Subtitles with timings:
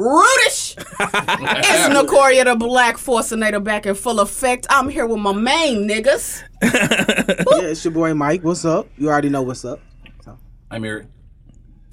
[0.00, 0.76] Rudish.
[1.00, 4.66] it's Nicoria the Black Forcinator back in full effect.
[4.70, 6.42] I'm here with my main niggas.
[6.62, 8.42] Yeah, it's your boy Mike.
[8.44, 8.88] What's up?
[8.96, 9.80] You already know what's up.
[10.70, 11.06] I'm Eric.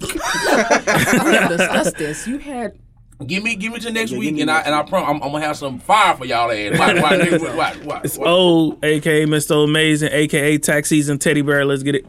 [0.00, 2.26] We have discussed this.
[2.26, 2.78] You had
[3.26, 5.32] Give me, give me to next Yeah, week, and I and I promise I'm, I'm
[5.32, 6.52] gonna have some fire for y'all.
[6.52, 6.78] Ass.
[6.78, 7.56] Watch, watch, next week.
[7.56, 8.28] watch, watch, It's watch.
[8.28, 9.64] O, aka Mr.
[9.64, 11.64] Amazing, aka Tax Season Teddy Bear.
[11.64, 12.06] Let's get it.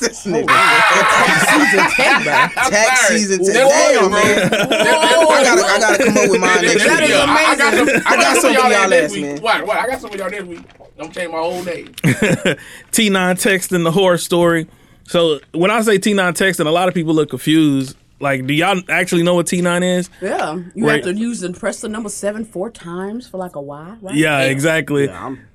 [0.00, 0.48] Oh, this nigga.
[1.48, 2.32] season ten, bro.
[2.70, 4.48] Tax season That's Damn, funny, man.
[4.48, 4.58] bro.
[4.58, 7.10] I gotta, I gotta come up with mine next That week.
[7.10, 7.88] is I, I got some.
[8.06, 9.22] I got some of y'all y'all next ass, week.
[9.24, 9.40] man.
[9.42, 9.78] Watch, watch.
[9.78, 10.60] I got some of y'all next week.
[10.96, 11.86] Don't change my whole name.
[11.94, 14.66] T9 texting the horror story.
[15.04, 17.96] So when I say T9 texting, a lot of people look confused.
[18.20, 20.10] Like, do y'all actually know what T9 is?
[20.20, 21.04] Yeah, you Right.
[21.04, 24.14] have to use and press the number seven four times for like a Y, right?
[24.14, 25.04] Yeah, exactly.
[25.06, 25.46] Yeah, I'm-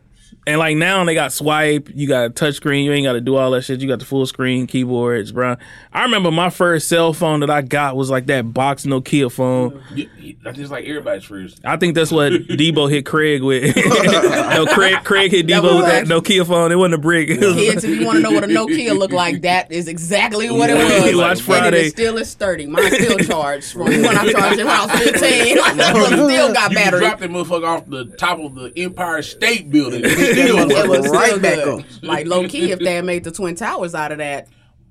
[0.45, 3.21] And like now they got swipe, you got a touch screen, you ain't got to
[3.21, 3.79] do all that shit.
[3.79, 5.55] You got the full screen keyboards, bro.
[5.93, 9.81] I remember my first cell phone that I got was like that box Nokia phone.
[9.95, 11.61] You- you- That's just like everybody's first.
[11.63, 13.73] I think that's what Debo hit Craig with.
[13.77, 16.71] no, Craig Craig hit Debo was with that actually- Nokia phone.
[16.73, 17.29] It wasn't a brick.
[17.29, 20.69] Kids, if you want to know what a Nokia looked like, that is exactly what
[20.69, 21.05] it Yeah.
[21.05, 21.15] was.
[21.15, 21.85] Watch And Friday.
[21.87, 22.65] it still is sturdy.
[22.65, 25.57] Mine still charged from when I charged it when I was 15.
[25.57, 26.99] still got You battery.
[26.99, 30.03] dropped that motherfucker off the top of the Empire State Building.
[30.37, 31.79] It That still was right still back good.
[31.81, 31.85] up.
[32.03, 34.47] Like low key, if they had made the twin towers out of that,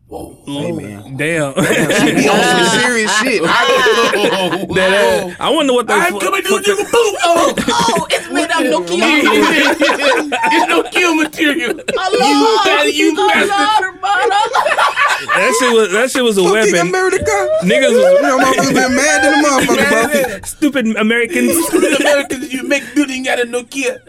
[0.09, 0.37] Whoa.
[0.45, 1.03] Hey, man.
[1.05, 1.55] Mm, damn.
[2.19, 3.43] He on some serious shit.
[4.75, 5.95] That- I wonder what they.
[5.95, 6.77] I'm coming to you.
[6.77, 6.87] Boom.
[7.25, 8.29] Oh, oh, it's
[8.61, 8.99] made of Nokia.
[10.53, 11.75] it's no kill material.
[11.95, 14.01] My You lord, bad- you my bastard.
[14.01, 14.29] brother.
[15.23, 16.89] That shit was that shit was a Think weapon.
[16.89, 17.49] America?
[17.63, 20.41] Niggas You was know, motherfuckers been mad than a motherfucker, bro.
[20.45, 21.53] stupid Americans.
[21.73, 24.01] Stupid Americans, you make building out of Nokia.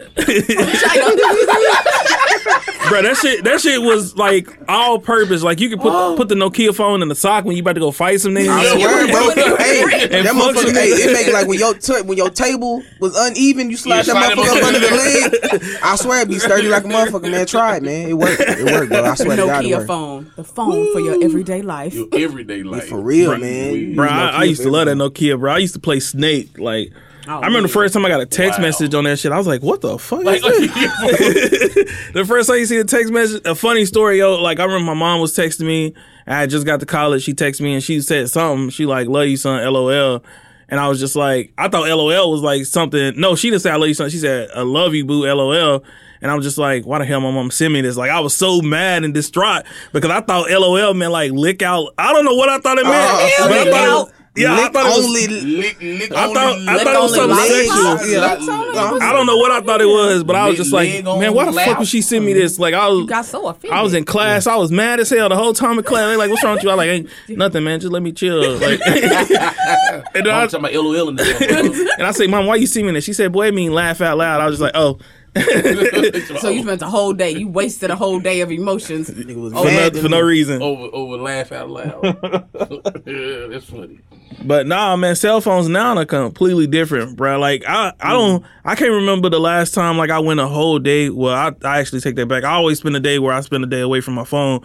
[2.88, 5.42] Bro, that shit that shit was like all purpose.
[5.42, 6.16] Like you could put oh.
[6.16, 8.48] put the Nokia phone in the sock when you about to go fight some niggas.
[8.48, 9.30] I swear, bro.
[9.56, 10.72] Hey, that motherfucker.
[10.74, 14.12] Hey, it make like when your t- when your table was uneven, you slide You
[14.12, 14.64] that slide it motherfucker up up.
[14.64, 15.78] under the leg.
[15.82, 17.46] I swear, it be sturdy like a motherfucker, man.
[17.46, 18.08] Try it, man.
[18.10, 18.40] It worked.
[18.40, 19.04] It worked, bro.
[19.04, 21.94] I swear to God, Nokia phone, the phone for your everyday life.
[21.94, 22.88] Your everyday life.
[22.88, 23.40] For real, Right.
[23.40, 23.94] man.
[23.96, 24.96] Bro, I, I used to love that.
[24.96, 25.52] Nokia, bro.
[25.52, 26.58] I used to play Snake.
[26.58, 26.92] Like,
[27.26, 28.64] Oh, I remember the first time I got a text Wow.
[28.66, 29.32] message on that shit.
[29.32, 30.68] I was like, "What the fuck?" Like, is
[32.12, 34.40] the first time you see a text message, a funny story, yo.
[34.42, 35.94] Like, I remember my mom was texting me.
[36.26, 37.22] I had just got to college.
[37.22, 38.68] She texted me and she said something.
[38.68, 40.22] She like, "Love you, son." LOL.
[40.68, 43.18] And I was just like, I thought LOL was like something.
[43.20, 44.10] No, she didn't say I love you, son.
[44.10, 45.84] She said, "I love you, boo." LOL.
[46.22, 47.98] And I was just like, why the hell my mom sent me this?
[47.98, 51.92] Like, I was so mad and distraught because I thought LOL meant like lick out.
[51.98, 52.94] I don't know what I thought it meant.
[52.96, 54.40] Uh, but I lick thought it was- out.
[54.40, 55.26] yeah, I Lick thought it was, only.
[55.28, 57.68] lick, lick I only thought I thought it was only something legs.
[57.70, 58.10] sexual.
[58.10, 59.08] Yeah.
[59.08, 61.44] I don't know what I thought it was, but I was just like, man, why
[61.44, 61.78] the fuck lap.
[61.78, 62.58] would she send me this?
[62.58, 63.70] Like I was, got so offended.
[63.78, 66.08] I was in class, I was mad as hell the whole time in class.
[66.08, 66.70] They like, what's wrong with you?
[66.70, 67.78] I like, ain't nothing, man.
[67.80, 68.58] Just let me chill.
[68.64, 71.88] Like, and, I, I'm talking about LOL in this motherfucker.
[71.98, 73.04] and I say, mom, why you send me this?
[73.04, 74.40] She said, boy, it mean laugh out loud.
[74.40, 74.98] I was just like, oh,
[76.38, 77.30] So you spent a whole day.
[77.30, 79.10] You wasted a whole day of emotions.
[79.10, 80.62] For, no, for no reason.
[80.62, 82.02] over over laugh out loud.
[83.06, 84.00] yeah, that's funny.
[84.44, 87.38] But nah, man, cell phones now are completely different, bro.
[87.38, 88.46] Like I, I don't, mm.
[88.64, 91.10] I can't remember the last time like I went a whole day.
[91.10, 92.44] Well, I, I actually take that back.
[92.44, 94.60] I always spend a day where I spend a day away from my phone,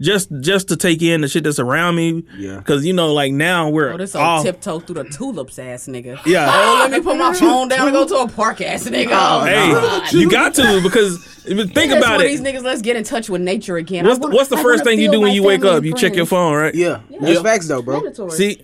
[0.00, 2.24] just just to take in the shit that's around me.
[2.36, 2.58] Yeah.
[2.58, 6.18] Because you know, like now we're Oh, this all tiptoe through the tulips ass nigga.
[6.26, 6.50] yeah.
[6.52, 9.08] Oh, let me put my phone down and go to a park ass nigga.
[9.12, 10.12] Oh, Hey, God.
[10.12, 12.28] you got to because if you think That's about it.
[12.28, 12.62] these niggas.
[12.62, 14.04] Let's get in touch with nature again.
[14.04, 15.84] What's the, wanna- what's the I first thing you do when you wake family up?
[15.84, 16.74] You check your phone, right?
[16.74, 17.96] Yeah, that's facts though, bro.
[18.00, 18.30] Mandatory.
[18.32, 18.62] See,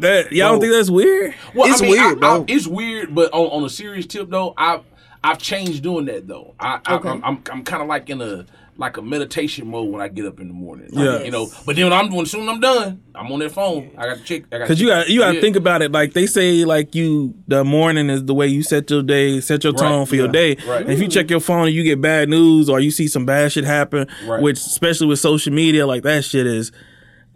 [0.00, 1.34] that y'all don't think that's weird?
[1.54, 2.40] Well, It's I mean, weird, I- bro.
[2.42, 4.80] I- it's weird, but on, on a serious tip though, I
[5.22, 6.54] I've changed doing that though.
[6.60, 7.08] I, I Okay.
[7.08, 8.46] I'm I'm, I'm kind of like in a
[8.80, 10.88] like a meditation mode when I get up in the morning.
[10.92, 11.22] Like, Yeah.
[11.24, 11.50] you know.
[11.66, 13.90] But then when I'm when soon as I'm done, I'm on that phone.
[13.98, 14.44] I got to check.
[14.52, 15.40] I got Cause you got you got to Yeah.
[15.40, 15.90] think about it.
[15.90, 19.64] Like they say, like you the morning is the way you set your day, set
[19.64, 20.56] your Right, tone for your day.
[20.66, 20.82] right.
[20.82, 23.26] And if you check your phone and you get bad news or you see some
[23.26, 24.40] bad shit happen, Right.
[24.40, 26.70] which especially with social media, like that shit is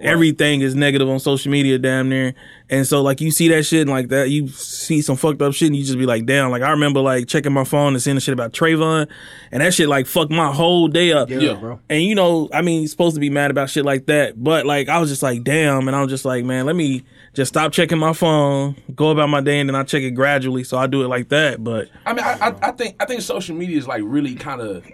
[0.02, 2.34] everything is negative on social media, damn near.
[2.70, 5.53] And so like you see that shit and like that, you see some fucked up
[5.54, 6.50] shit and you just be like, damn.
[6.50, 9.09] Like I remember like checking my phone and seeing the shit about Trayvon,
[9.50, 11.28] and that shit like fucked my whole day up.
[11.30, 11.54] Yeah.
[11.54, 11.80] bro.
[11.88, 14.66] And you know, I mean, you're supposed to be mad about shit like that, but
[14.66, 17.04] like I was just like, damn, and I was just like, man, let me
[17.34, 20.65] just stop checking my phone, go about my day, and then I check it gradually.
[20.65, 21.62] So I do it like that.
[21.62, 24.60] But I mean, I, I, I think I think social media is like really kind
[24.60, 24.86] of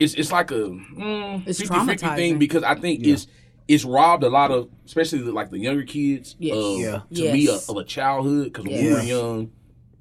[0.00, 2.16] it's it's like a mm, It's 50-50 traumatizing.
[2.16, 3.26] thing because I think it's
[3.68, 6.56] it's robbed a lot of especially the, like the younger kids Yes.
[6.56, 7.00] of Yeah.
[7.14, 7.68] to me uh, Yes.
[7.68, 9.50] of, of a childhood because when we were young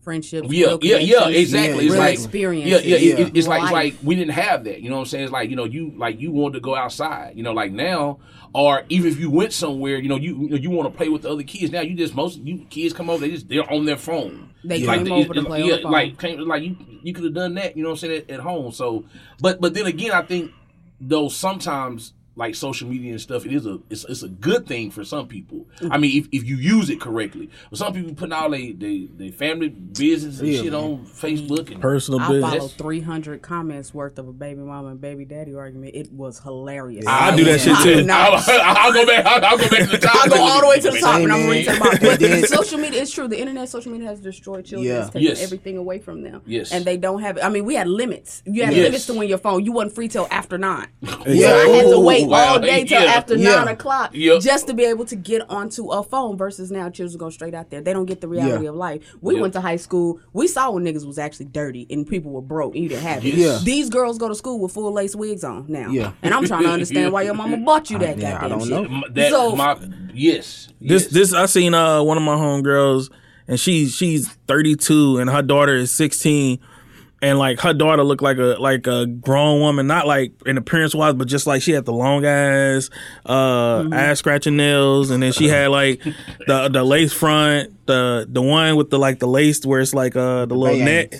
[0.02, 0.50] friendships.
[0.52, 1.70] Yeah, yeah, yeah, exactly.
[1.70, 2.70] Yeah, it's real like experience.
[2.70, 2.96] Yeah, yeah.
[2.98, 3.26] It, Yeah.
[3.28, 4.82] it- it's like it's like we didn't have that.
[4.82, 5.24] You know what I'm saying?
[5.24, 7.38] It's like you know you like you wanted to go outside.
[7.38, 8.20] You know, like now,
[8.54, 11.08] or even if you went somewhere, you know you you, know, you want to play
[11.08, 11.72] with the other kids.
[11.72, 14.50] Now you just most you kids come over, they just they're on their phone.
[14.66, 15.92] They like came the- over to it- play on yeah, the phone.
[15.94, 17.78] like came, like you you could have done that.
[17.78, 18.74] You know what I'm saying at, at home.
[18.74, 19.06] So,
[19.40, 20.52] but but then again, I think
[21.00, 24.90] though sometimes like social media and stuff, it is a it's, it's a good thing
[24.92, 25.68] for some people.
[25.80, 25.92] Mm-hmm.
[25.94, 27.50] I mean, if, if you use it correctly.
[27.70, 30.82] But some people putting all they they, they family business and Yeah, shit man.
[30.82, 32.54] on Facebook and Personal I business.
[32.56, 35.96] followed 300 comments worth of a baby mama and baby daddy argument.
[35.96, 37.06] It was hilarious.
[37.08, 38.08] I do that shit too.
[38.12, 38.42] I'll,
[38.78, 39.26] I'll go back.
[39.26, 40.16] I'll, I'll go back to the top.
[40.16, 41.50] I'll go all the way to the top Hey, and I'm man.
[41.50, 42.38] reading to the.
[42.42, 43.28] But social media, it's true.
[43.28, 44.88] The internet, social media has destroyed children.
[44.92, 45.02] Yeah.
[45.02, 45.44] It's taken Yes.
[45.44, 46.42] everything away from them.
[46.46, 46.72] Yes.
[46.72, 48.42] And they don't have, I mean, we had limits.
[48.46, 48.86] You had Yes.
[48.86, 50.88] limits to when your phone, you wasn't free till after nine.
[51.28, 51.54] Yeah.
[51.54, 52.54] I had to Ooh, wait wow.
[52.54, 53.12] all day till Yeah.
[53.14, 53.56] after Yeah.
[53.56, 54.42] nine o'clock Yep.
[54.42, 56.38] just to be able to get onto a phone.
[56.38, 57.82] Versus now, children go straight out there.
[57.82, 58.70] They don't get the reality Yeah.
[58.72, 59.02] of life.
[59.22, 59.42] We Yep.
[59.42, 60.20] went to high school.
[60.34, 63.26] We saw when niggas was actually dirty and people were broke and you didn't have
[63.26, 63.34] it.
[63.36, 63.60] Yeah.
[63.64, 65.90] These girls go to school with full lace wigs on now.
[65.90, 66.12] Yeah.
[66.22, 68.68] And I'm trying to understand why your mama bought you that Yeah, I goddamn don't
[68.68, 68.92] shit.
[68.92, 69.02] know.
[69.14, 69.78] That So- my
[70.14, 70.70] yes.
[70.82, 71.08] This yes.
[71.08, 73.10] this I seen uh one of my homegirls
[73.48, 76.60] and she's she's 32 and her daughter is 16
[77.24, 80.94] and like her daughter looked like a like a grown woman not like in appearance
[80.94, 82.90] wise but just like she had the long ass
[83.26, 86.04] uh ass scratching nails and then she had like
[86.48, 90.16] the the lace front the the one with the like the lace where it's like
[90.16, 91.12] uh the little net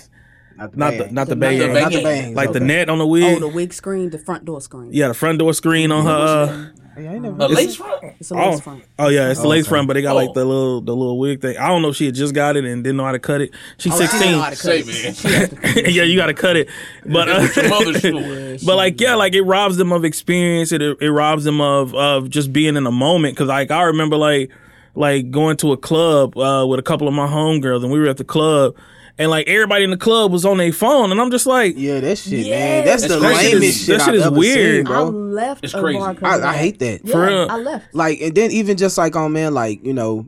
[0.56, 0.76] Bangs.
[0.76, 1.12] not the bangs.
[1.12, 1.74] not the The bang bangs.
[1.82, 2.36] Not the bangs.
[2.36, 3.24] like the net on the wig.
[3.24, 4.90] Oh, the wig screen, the front door screen.
[4.92, 8.02] yeah the front door screen on her I ain't never- a lace front.
[8.20, 8.84] It's a lace Oh, front.
[8.98, 9.70] oh yeah, it's the lace okay.
[9.70, 10.16] front, but they got Oh.
[10.16, 11.56] like the little the little wig thing.
[11.56, 13.40] I don't know if she had just got it and didn't know how to cut
[13.40, 13.50] it.
[13.78, 15.14] She's Oh, she know how to sixteen.
[15.56, 15.92] cut it.
[15.92, 16.68] yeah, you got to cut it.
[17.06, 18.58] But uh, Your mother's sure.
[18.66, 20.72] but like yeah, like it robs them of experience.
[20.72, 23.36] It it robs them of of just being in a moment.
[23.36, 24.50] Cause like I remember like
[24.94, 28.06] like going to a club uh, with a couple of my homegirls, and we were
[28.08, 28.76] at the club.
[29.16, 32.00] And like everybody in the club was on their phone, and I'm just like, Yeah,
[32.00, 32.58] that shit, Yeah.
[32.58, 32.84] man.
[32.84, 34.86] That's the That shit is- lamest shit that shit I've is ever weird.
[34.88, 35.98] seen, I left It's a crazy.
[36.00, 37.00] bar 'cause I, I hate that.
[37.04, 37.46] Yeah, For real.
[37.48, 37.94] I left.
[37.94, 40.26] Like, and then even just like on man, like you know,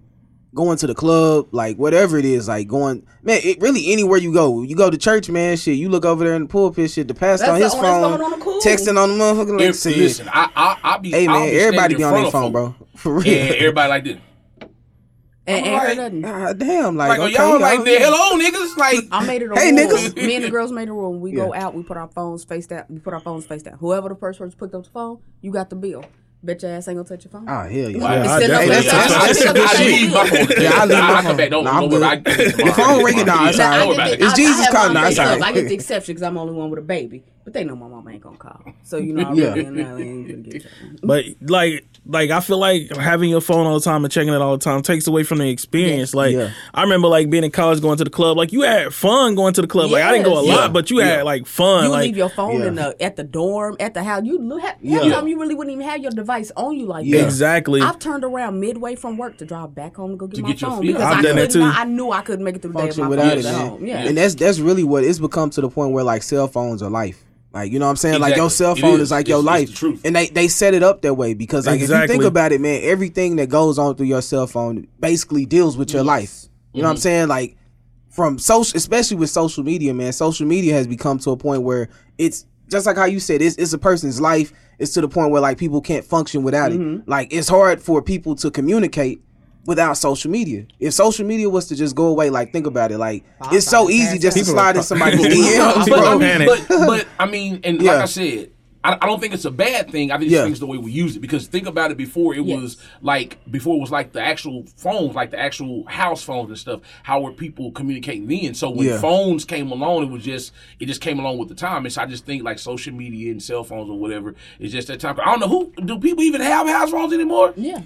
[0.55, 4.33] going to the club, like whatever it is, like going, man, it really anywhere you
[4.33, 7.09] go, you go to church, man, shit, you look over there in the pulpit, shit,
[7.09, 8.61] the pastor That's on his the- phone, phone on the cool.
[8.61, 9.97] texting on the motherfucker, like, If- shit.
[9.99, 11.11] listen, I I I be.
[11.11, 13.53] hey I'll man, be everybody be on their front of phone, bro, for And real.
[13.57, 14.17] everybody like this.
[15.49, 15.89] And, and Right.
[15.89, 16.21] her nothing.
[16.23, 19.05] God damn, like, Like, oh, okay, y'all like y'all- the hello niggas like.
[19.13, 19.79] I made it a Hey, rule.
[19.97, 20.17] niggas.
[20.17, 21.13] Me and the girls made a rule.
[21.13, 22.85] When we go out, we put our phones face down.
[22.89, 23.79] We put our phones face down.
[23.79, 26.05] Whoever the first person picked up the phone, you got the bill.
[26.43, 27.49] Bet your ass ain't gonna touch your phone.
[27.49, 27.99] Oh hell yeah.
[27.99, 28.13] Wow.
[28.13, 29.87] Yeah, I Instead of- definitely- Hey, that's- I- that's- I- that's I- good I- shit.
[30.01, 30.63] Leave my phone.
[30.63, 31.37] Yeah, I leave my I'll phone.
[31.37, 31.51] back.
[31.51, 31.89] Don't, Nah, I'm worry.
[31.91, 32.03] good.
[32.03, 33.75] I get The phone ringing, nah, it's alright.
[33.75, 34.21] I Don't worry get about it.
[34.23, 35.43] It's Jesus I calling, nah, it's alright.
[35.43, 37.23] I get the exception because I'm the only one with a baby.
[37.47, 38.61] But they know my mama ain't gonna call.
[38.83, 39.55] So you know I Yeah.
[39.55, 40.71] really ain't, I ain't gonna get you.
[41.01, 44.41] But like, like I feel like having your phone all the time and checking it
[44.43, 46.13] all the time takes away from the experience.
[46.13, 46.51] Like Yeah.
[46.75, 48.37] I remember like being in college, going to the club.
[48.37, 49.93] Like you had fun going to the club.
[49.93, 50.57] Like I didn't go a Yes.
[50.57, 51.19] lot, but you Yeah.
[51.19, 51.85] had like fun.
[51.85, 52.67] You like leave your phone Yeah.
[52.67, 54.23] in the at the dorm, at the house.
[54.25, 55.09] You lo- ha- Yeah.
[55.09, 57.19] time you really wouldn't even have your device on you like Yeah.
[57.21, 57.27] that.
[57.27, 57.81] exactly.
[57.81, 60.49] I've turned around midway from work to drive back home to go get To my
[60.49, 61.71] get phone because I've I done that couldn't.
[61.73, 61.79] too.
[61.81, 63.53] I knew I couldn't make it through the day function my without it, was at
[63.57, 63.69] man.
[63.69, 63.87] home.
[63.87, 63.99] Yeah.
[64.03, 66.91] And that's that's really what it's become to the point where like cell phones are
[66.91, 67.23] life.
[67.57, 68.21] Like you know what I'm saying?
[68.21, 69.05] Like your cell phone is.
[69.05, 69.11] is.
[69.11, 69.69] like It's- your it's life.
[69.69, 70.03] the truth.
[70.05, 72.61] And they they set it up that way because like if you think about it,
[72.61, 76.49] man, everything that goes on through your cell phone basically deals with your life.
[76.75, 77.03] You know what I'm mm-hmm.
[77.03, 77.29] saying?
[77.29, 77.57] Like
[78.11, 81.89] from social especially with social media, man, social media has become to a point where
[82.19, 84.53] it's just like how you said, it's it's a person's life.
[84.79, 86.79] It's to the point where like people can't function without it.
[86.79, 87.11] Mm-hmm.
[87.11, 89.23] Like it's hard for people to communicate
[89.67, 90.67] without social media.
[90.79, 93.91] If social media was to just go away, like think about it, like it's so
[93.91, 96.19] easy just to slide in somebody's But, DMs, bro.
[96.19, 97.93] mean, but, but I mean, and Yeah.
[97.95, 98.51] like I said,
[98.85, 100.13] I, I don't think it's a bad thing.
[100.13, 100.47] I think Yeah.
[100.47, 101.97] it's the way we use it because think about it.
[101.97, 102.61] Before it Yes.
[102.63, 106.59] was like before it was like the actual phones, like the actual house phones and
[106.59, 106.83] stuff.
[107.03, 108.55] How were people communicating then?
[108.55, 109.01] So when Yeah.
[109.01, 111.85] phones came along, it was just it just came along with the time.
[111.85, 114.87] And so I just think like social media and cell phones or whatever is just
[114.87, 115.19] that time.
[115.21, 117.55] I don't know who do people even have house phones anymore.
[117.57, 117.81] yeah.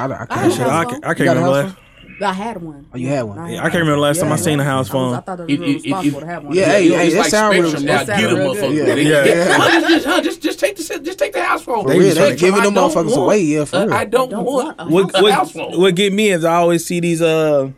[0.00, 1.04] I, I I can't had Shit, a I, can't.
[1.04, 1.50] I can't You remember.
[1.50, 1.76] Last,
[2.22, 2.86] I had one.
[2.92, 3.38] Oh, you had one?
[3.38, 5.22] I I can't remember the last time I seen a house I, was, I phone.
[5.22, 6.54] thought it was It- real it- it- responsible to have one.
[6.54, 7.96] Yeah, hey, You hey, it's that like sound real Spectrum now.
[7.98, 8.84] That sound Get them real motherfuckers.
[8.84, 8.98] good.
[8.98, 9.22] Yeah.
[9.22, 9.56] they- Yeah.
[9.58, 11.84] Huh, just, just, just take the just take the house phone.
[11.84, 13.94] For real, they like, giving them motherfuckers away, yeah, for real.
[13.94, 15.80] I don't, Don't want, want a What, house what, phone.
[15.80, 17.70] what get me is I always see these uh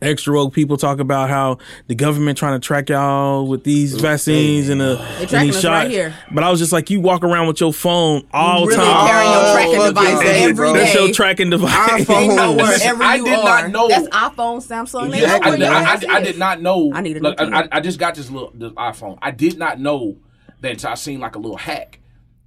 [0.00, 4.68] extra woke people talk about how the government trying to track y'all with these vaccines
[4.68, 5.64] and, uh, and these shots.
[5.64, 6.14] right here.
[6.30, 9.06] But I was just like, you walk around with your phone all the really time.
[9.08, 10.72] carrying your Oh, tracking fuck device yeah, every bro.
[10.72, 10.78] day.
[10.80, 11.72] That's your tracking device.
[11.72, 12.06] iPhone.
[12.06, 13.44] They know Listen, wherever I you did are.
[13.44, 15.10] not know- That's iPhone, Samsung.
[15.10, 16.92] They Yeah, I, where I, I, I did not know.
[16.94, 17.68] I need a look, I.
[17.72, 19.18] I just got this little this iPhone.
[19.22, 20.16] I did not know
[20.60, 22.00] that until I seen like a little hack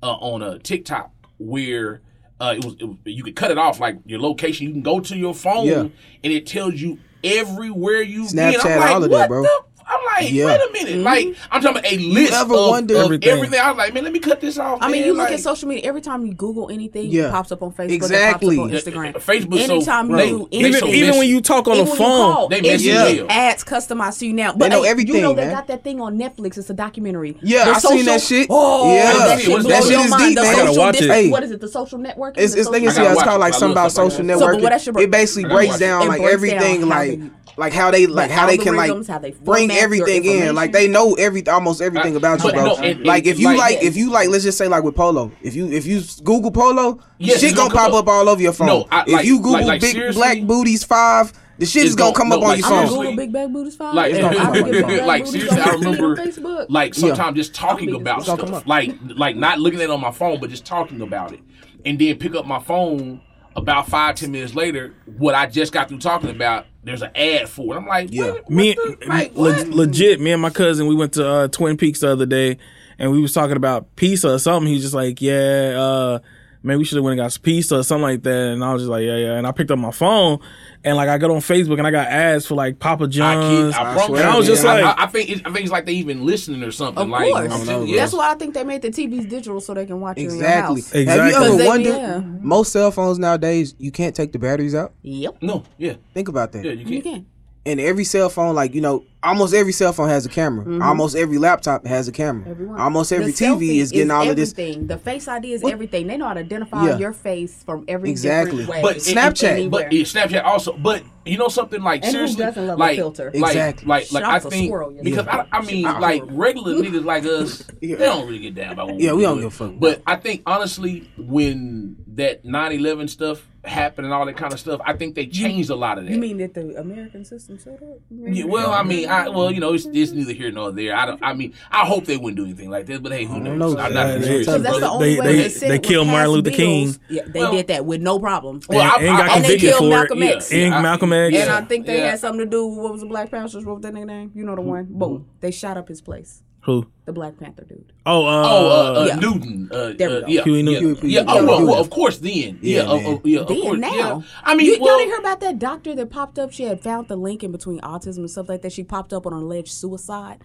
[0.03, 2.01] uh, on a TikTok where
[2.39, 4.67] uh, it was, it was you could cut it off like your location.
[4.67, 5.79] You can go to your phone Yeah.
[5.81, 8.71] and it tells you everywhere you Snapchat, been.
[8.71, 9.43] I'm like, all of what that, bro.
[9.43, 9.63] the?
[9.93, 10.45] I'm like, Yeah.
[10.45, 11.03] wait a minute.
[11.03, 11.53] Like, mm-hmm.
[11.53, 13.29] I'm talking about a list ever of, of Everything.
[13.29, 13.60] everything.
[13.60, 14.79] I was like, man, let me cut this off.
[14.81, 15.07] I mean, man.
[15.07, 17.27] you look like, at social media every time you Google anything, Yeah.
[17.27, 18.55] it pops up on Facebook, Exactly.
[18.55, 19.13] it pops up on Instagram.
[19.15, 20.29] Facebook so- anytime you Right.
[20.29, 22.48] do They so Even even when you talk on the Even when you phone, call,
[22.48, 24.51] They it mess you gives ads customized to you now.
[24.53, 25.53] But They know hey, everything, You know they man.
[25.55, 26.57] got that thing on Netflix.
[26.57, 27.38] It's a documentary.
[27.41, 28.48] Yeah, The I seen that shit.
[28.50, 29.13] Oh, Yeah.
[29.13, 29.69] that shit, What's that?
[29.69, 30.45] That shit is deep, man.
[30.45, 31.31] I gotta watch it.
[31.31, 31.60] What is it?
[31.62, 32.38] The social network?
[32.38, 34.39] It's, it's, The they can see it's watch called like I something about social that.
[34.39, 34.62] So, but networking.
[34.62, 37.29] what that shit- it basically breaks down like everything, like they-
[37.61, 40.55] like how they like the how they can like how they bring everything in.
[40.55, 42.65] Like they know every almost everything I- about you, bro.
[42.65, 44.83] no, and- like and if you like- like if you like, let's just say like
[44.83, 48.27] with Polo, if you if you Google Polo, Yes, shit gonna gonna pop up all
[48.27, 48.67] over your phone.
[48.67, 51.83] No, I- if like- you Google like- like, big seriously, black booties five, the shit
[51.83, 52.85] it's is gonna gonna- come no, up on like, your I'm phone.
[52.87, 52.99] gonna.
[53.01, 53.93] Google big bag booties file.
[53.95, 54.53] like, It's gonna pop up.
[54.65, 58.65] Big bag like seriously, I remember like sometimes just talking about It's gonna come stuff,
[58.67, 61.39] like like not looking at it on my phone, but just talking about it,
[61.85, 63.21] and then pick up my phone
[63.55, 64.93] about five ten minutes later.
[65.17, 67.77] What I just got through talking about, there's an ad for it.
[67.77, 68.31] I'm like, Yeah.
[68.31, 71.48] what, me what the- like, le- legit me and my cousin we went to uh,
[71.50, 72.58] twin peaks the other day
[72.98, 76.20] and we was talking about pizza or something he's just like yeah uh
[76.63, 78.73] man we should have went and got some pizza or something like that and i
[78.73, 80.39] was just like yeah yeah and i picked up my phone
[80.83, 83.13] and like i got on facebook and i got ads for like papa I, kid,
[83.13, 84.81] john's I, promise swear, and i was just man.
[84.81, 87.03] like I, I think it, I think it's like they even listening or something.
[87.03, 87.49] Of like, course.
[87.49, 90.17] Know, telling That's why I think they made the TVs digital so they can watch
[90.17, 91.05] it in your Exactly.
[91.05, 91.95] Have you ever wondered?
[91.95, 92.19] yeah.
[92.19, 94.93] Most cell phones nowadays, you can't take the batteries out.
[95.01, 95.37] Yep.
[95.41, 96.63] No, yeah, Think about that.
[96.63, 97.25] yeah, you You can.
[97.65, 97.71] Can.
[97.71, 100.83] and every cell phone, like you know, almost every cell phone has a camera.
[100.83, 102.41] Almost every laptop has a camera.
[102.43, 102.51] Mm-hmm.
[102.51, 102.79] Everyone.
[102.81, 104.51] Almost every The TV is getting all of this.
[104.51, 104.87] everything.
[104.87, 106.07] The Face ID is everything.
[106.07, 106.97] They know how to identify Yeah.
[106.97, 108.57] your face from every Exactly.
[108.65, 108.81] different way.
[108.81, 109.43] But Snapchat.
[109.49, 109.83] Anywhere.
[109.83, 110.73] But yeah, Snapchat also.
[110.73, 113.31] But you know something like And who seriously, doesn't love a like, filter?
[113.35, 113.87] Like, Exactly.
[113.87, 115.01] like, like I Shout out to think Squirrel, yeah.
[115.03, 117.97] because I, I mean, like regular niggas like us, Yeah.
[117.97, 119.43] they don't really get down by what Yeah, we we don't do.
[119.43, 119.73] give a fuck.
[119.79, 124.81] But I think honestly, when that 9-11 stuff happened and all that kind of stuff,
[124.85, 126.11] I think they changed a lot of that.
[126.11, 127.99] You mean that the American system set up?
[128.09, 130.95] Yeah, well, I mean, I well, you know, it's, it's neither here nor there.
[130.95, 131.21] I don't.
[131.23, 133.03] I mean, I hope they wouldn't do anything like that.
[133.03, 133.57] But hey, who knows?
[133.75, 133.79] know.
[133.79, 136.07] I'm not Yeah, even they- that's the only They- way they- the Senate they killed
[136.07, 136.57] Martin Luther bills.
[136.57, 136.95] King.
[137.09, 138.61] Yeah, they Well- did that with no problem.
[138.67, 140.51] Well, and, I- and I- got and they convicted killed for Malcolm it X.
[140.51, 140.81] and Yeah.
[140.81, 142.09] malcolm x and I think they Yeah.
[142.11, 143.65] had something to do with what was the Black Panthers?
[143.65, 144.31] What was that nigga name?
[144.35, 144.87] You know the one.
[144.89, 145.25] Boom.
[145.39, 146.41] They shot up his place.
[146.61, 147.91] Who The Black Panther dude.
[148.05, 149.15] oh uh, Oh, uh, uh, Yeah.
[149.15, 149.69] Newton.
[149.71, 150.27] Uh, There we uh, go.
[150.27, 150.95] yeah, Huey yeah, Newton.
[151.01, 151.23] Huey- yeah.
[151.27, 152.59] Oh, well, well, of course, then.
[152.61, 153.05] Yeah, Yeah, uh, man.
[153.15, 153.79] uh, yeah, of Then course.
[153.79, 153.89] now.
[153.89, 154.21] Yeah.
[154.43, 156.51] I mean, you, well, y'all didn't hear about that doctor that popped up?
[156.53, 158.71] She had found the link in between autism and stuff like that.
[158.71, 160.39] She popped up on an alleged suicide.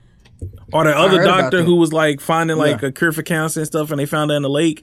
[0.73, 2.89] or the other doctor who was like finding like Yeah.
[2.89, 4.83] a cure for cancer and stuff and they found that in the lake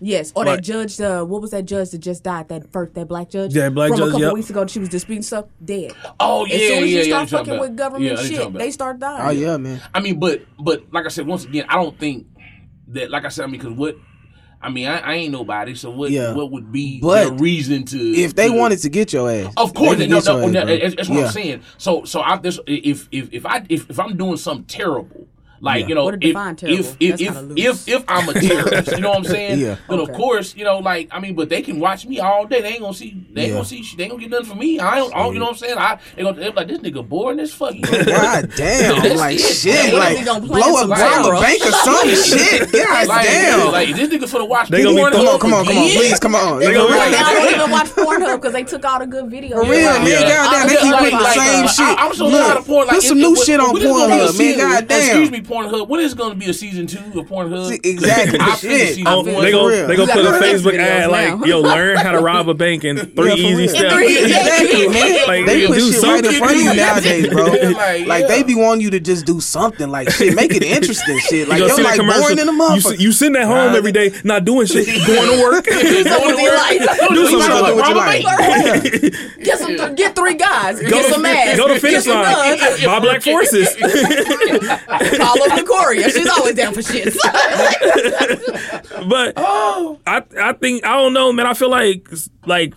[0.00, 0.56] Yes, or Right.
[0.56, 0.98] that judge.
[1.00, 2.48] Uh, what was that judge that just died?
[2.48, 3.54] That first, that black judge.
[3.54, 4.34] Yeah, black from judge, a couple yep.
[4.34, 4.66] weeks ago.
[4.66, 5.44] She was disputing stuff.
[5.62, 5.92] Dead.
[6.18, 7.04] Oh yeah, as soon as yeah, you yeah.
[7.04, 8.70] start I know what you're fucking with government Yeah, I know what you're shit, they
[8.70, 9.26] start dying.
[9.26, 9.82] Oh yeah, man.
[9.94, 12.26] I mean, but but like I said, once again, I don't think
[12.88, 13.10] that.
[13.10, 13.96] Like I said, I mean, because what.
[14.62, 16.10] I mean, I, I ain't nobody, so what?
[16.10, 16.34] Yeah.
[16.34, 17.96] What would be But the reason to?
[17.98, 20.50] If they to- wanted to get your ass, Of course, they no, get no, your
[20.50, 20.76] no, ass, bro.
[20.76, 21.24] that's, that's what Yeah.
[21.24, 21.62] I'm saying.
[21.78, 25.26] So, so I this if if if I if, if I'm doing something terrible,
[25.60, 25.88] like Yeah.
[25.88, 29.10] you know, What a if if if if, if if I'm a terrorist, you know
[29.10, 29.58] what I'm saying?
[29.60, 29.76] Yeah.
[29.88, 30.12] Then Okay.
[30.12, 32.60] of course, you know, like I mean, but they can watch me all day.
[32.62, 33.14] They ain't gonna see.
[33.32, 33.54] They ain't Yeah.
[33.56, 33.84] gonna see.
[33.96, 34.78] They ain't gonna get nothing from me.
[34.80, 35.14] I don't.
[35.14, 35.78] I don't you know what I'm saying?
[35.78, 37.74] I they gonna they be like this nigga boring as fuck.
[37.74, 38.04] You know?
[38.04, 39.40] God damn, That's like it.
[39.40, 41.40] shit, What if like he gonna blow some up, rob a flowers?
[41.40, 42.72] bank or some shit.
[42.72, 43.72] God like, damn.
[43.72, 44.68] like this nigga for the watch.
[44.70, 46.58] They gonna be Pornhub Come on, come on, come on, please, come on.
[46.60, 48.98] They gonna be Right like- now, I don't even watch Pornhub because they took all
[48.98, 49.52] the good videos.
[49.52, 50.06] For real, man.
[50.06, 50.28] Yeah.
[50.40, 51.98] Goddamn, they keep putting the same shit.
[51.98, 52.86] I, I'm so Look, tired of porn.
[52.86, 54.28] Like, put some new shit on when is it gonna Pornhub, man.
[54.32, 55.00] season- Goddamn.
[55.00, 55.88] Excuse me, Pornhub.
[55.88, 57.68] When is going to be a season two of Pornhub?
[57.68, 58.38] See, exactly.
[58.40, 58.88] I Shit.
[58.94, 59.26] season I Oh, one.
[59.26, 61.96] they for go they go You put gotta a Facebook videos ad like, "Yo, learn
[61.96, 65.10] how to rob a bank in three Yeah, easy steps." three- Exactly, man.
[65.30, 67.44] Like, they put do shit right in front of you nowadays, bro.
[67.46, 68.26] Like, Like yeah.
[68.28, 71.48] they be wanting you to just do something, like shit, make it interesting, shit.
[71.48, 72.82] Like You you're like boring in the you, motherfucker.
[72.82, 75.64] sit- you sitting at home every day, not doing shit, going to work.
[75.64, 75.72] Do
[76.04, 76.78] something with your life.
[77.10, 78.24] Do something something with your life.
[79.42, 80.80] Get some, get three guys.
[80.80, 81.56] Go get to- some ass.
[81.56, 82.58] Go to finish line.
[82.84, 83.68] Buy black forces.
[83.76, 86.10] Call up Nicoria.
[86.10, 87.14] She's always down for shit.
[89.08, 89.98] But oh.
[90.06, 91.46] I I think I don't know, man.
[91.46, 92.08] I feel like
[92.44, 92.74] like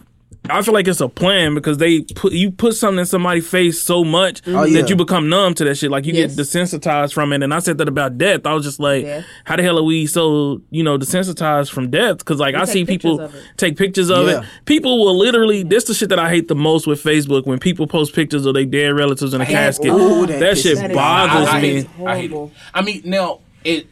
[0.49, 3.81] I feel like it's a plan because they put you put something in somebody's face
[3.81, 4.81] so much Oh, yeah.
[4.81, 5.89] that you become numb to that shit.
[5.89, 6.35] Like you Yes.
[6.35, 7.41] get desensitized from it.
[7.41, 8.41] And I said that about death.
[8.45, 9.25] I was just like, Death.
[9.45, 12.17] how the hell are we so you know desensitized from death?
[12.17, 13.57] Because like I see people pictures of it.
[13.57, 14.39] take pictures of Yeah.
[14.41, 14.45] it.
[14.65, 15.63] People will literally.
[15.63, 18.45] This is the shit that I hate the most with Facebook when people post pictures
[18.45, 19.91] of their dead relatives in a casket.
[19.93, 21.69] Ooh, that that shit That is- bothers I, I me.
[21.69, 21.87] hate.
[22.05, 22.33] I hate
[22.73, 23.87] I mean, now it,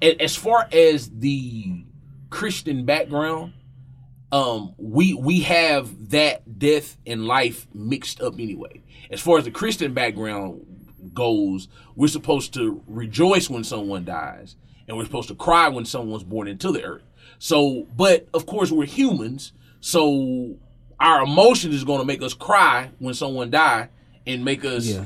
[0.00, 1.84] it as far as the
[2.30, 3.52] Christian background,
[4.32, 8.82] um, we we have that death and life mixed up anyway.
[9.10, 10.66] As far as the Christian background
[11.12, 14.56] goes, we're supposed to rejoice when someone dies,
[14.88, 17.04] and we're supposed to cry when someone's born into the earth.
[17.38, 20.56] So, but of course we're humans, so
[20.98, 23.88] our emotion is going to make us cry when someone die
[24.26, 24.86] and make us.
[24.86, 25.04] Yeah.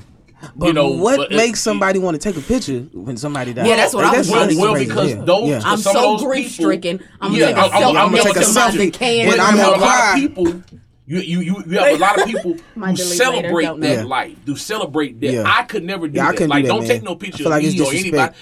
[0.56, 3.52] But you know what but it- makes somebody want to take a picture when somebody
[3.52, 3.66] dies?
[3.66, 4.86] Yeah, that's what I was well, really well, crazy.
[4.88, 5.24] because Yeah.
[5.24, 5.60] those Yeah.
[5.64, 7.00] I'm so grief people- stricken.
[7.20, 8.92] I'm Yeah, gonna take a I'm- I'm- selfie I'm gonna with take a somebody selfie.
[8.92, 9.26] that can.
[9.26, 10.14] But And I'm have gonna a lot cry.
[10.14, 10.62] of people.
[11.10, 14.06] You, you, you, you have a lot of people who delete later, celebrate that know.
[14.06, 15.32] life, who celebrate that.
[15.32, 15.42] Yeah.
[15.46, 16.32] I could never do Yeah, that.
[16.36, 16.88] couldn't do like, that, don't man.
[16.88, 18.34] take no I picture feel of like it's me or anybody.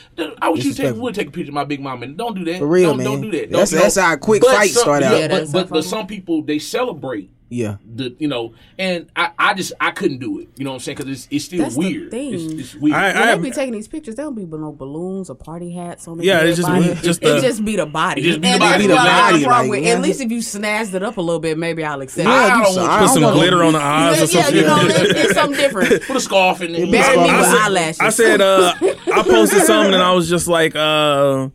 [0.43, 2.45] I wish you take would take a picture of my big mom and don't do
[2.47, 2.59] that.
[2.59, 3.07] For real, don't, man.
[3.07, 3.51] Don't do that.
[3.53, 5.13] That's- Don't, you that's how a quick But fight some- start out.
[5.13, 7.77] Yeah, Yeah, but, but, but some people they celebrate Yeah.
[7.95, 10.49] the you know, and I, I just I couldn't do it.
[10.57, 10.97] You know what I'm saying?
[10.97, 12.11] Because it's, it's still That's the weird.
[12.11, 12.35] thing.
[12.35, 12.97] It's, it's weird.
[12.97, 15.37] I- When I- they be taking these pictures, they don't be with no balloons or
[15.37, 16.89] party hats on the Yeah, it's just body.
[16.95, 18.23] be- just it the- just be the body.
[18.23, 18.59] It just be the body.
[18.59, 19.87] that's what Be the I body, problem like, with.
[19.87, 19.95] yeah.
[19.95, 22.47] At least if you snatched it up a little bit, maybe I'll accept Yeah, I
[22.47, 22.51] it.
[22.51, 24.41] do don't some- want I Put don't some wanna- glitter on the eyes or some
[24.41, 26.03] yeah, you know, it's, it's something different.
[26.03, 26.87] Put a scarf in there.
[26.91, 28.01] Bury me with eyelashes.
[28.01, 31.49] I said, uh, I posted something and I was just like, uh,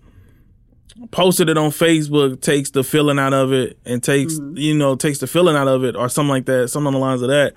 [1.10, 4.58] posted it on Facebook, takes the feeling out of it and takes, mm-hmm.
[4.58, 7.00] you know, takes the feeling out of it or something like that, something on the
[7.00, 7.54] lines of that.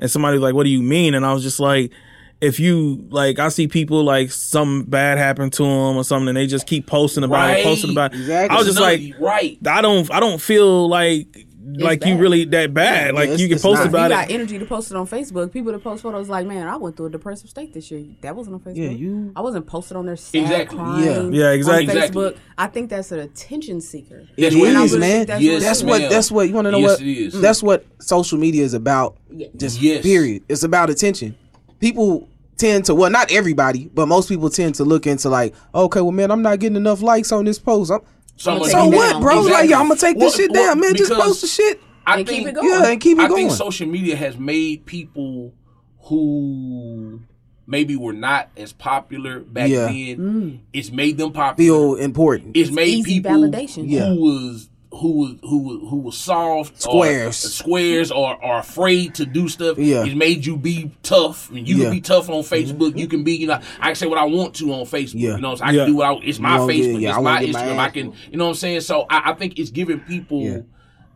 [0.00, 1.14] And somebody's like, what do you mean?
[1.14, 1.92] And I was just like,
[2.40, 6.36] if you like, I see people like something bad happened to them or something, and
[6.36, 8.20] they just keep posting about it, posting about it.
[8.20, 8.56] Exactly.
[8.56, 9.58] I was just No, like, right.
[9.64, 13.14] I don't, I don't feel like like you really that bad.
[13.14, 13.86] like it's- you can post not.
[13.86, 15.52] If you about got energy to post it on Facebook.
[15.52, 18.04] People that post photos like, man, I went through a depressive state this year.
[18.22, 18.76] That wasn't on Facebook.
[18.76, 20.78] Yeah, you- I wasn't posted on their sad Exactly.
[20.78, 21.32] crying.
[21.32, 21.44] Yeah.
[21.46, 21.88] Yeah, exactly.
[21.88, 22.30] On Facebook.
[22.30, 22.42] Exactly.
[22.58, 24.26] I think that's an attention seeker.
[24.36, 24.98] It That's what it is, is.
[24.98, 25.26] man.
[25.26, 26.10] That's Yes, That's what.
[26.10, 26.78] That's what you want to know.
[26.78, 27.40] Yes, what it is.
[27.40, 29.16] That's what social media is about.
[29.30, 29.48] Yeah.
[29.56, 30.02] Just Yes.
[30.02, 30.42] period.
[30.48, 31.34] It's about attention.
[31.80, 32.28] People
[32.58, 36.12] tend to well, not everybody, but most people tend to look into like, okay, well,
[36.12, 37.90] man, I'm not getting enough likes on this post.
[37.90, 38.00] I'm,
[38.36, 39.22] Someone- so what, down.
[39.22, 39.34] bro?
[39.36, 39.70] Like, Exactly.
[39.70, 40.94] yo, I'm gonna take this Well, shit well, down, man.
[40.96, 41.80] Just post the shit.
[42.06, 42.68] I And keep it going.
[42.68, 43.46] Yeah, and keep it I going.
[43.46, 45.52] I think social media has made people
[46.04, 47.20] who
[47.66, 49.86] maybe were not as popular back Yeah.
[49.86, 50.16] then.
[50.18, 50.58] Mm.
[50.72, 51.56] It's made them popular.
[51.56, 52.56] Feel important.
[52.56, 53.84] it's made easy people validation.
[53.88, 54.08] Yeah.
[54.08, 57.44] who was who was who who was soft Squares.
[57.44, 59.78] or, squares or are afraid to do stuff.
[59.78, 60.04] Yeah.
[60.04, 61.50] It made you be tough.
[61.50, 61.84] I mean, you Yeah.
[61.84, 62.54] can be tough on mm-hmm.
[62.54, 62.98] Facebook.
[62.98, 65.14] You can be, you know, I can say what I want to on Facebook.
[65.14, 65.36] Yeah.
[65.36, 65.84] You know, so I Yeah.
[65.84, 67.62] can do what I, it's my won't Facebook, yeah, I it's won't my get my
[67.62, 67.78] Instagram.
[67.78, 68.80] I can, you know what I'm saying?
[68.82, 70.58] So I, I think it's giving people Yeah.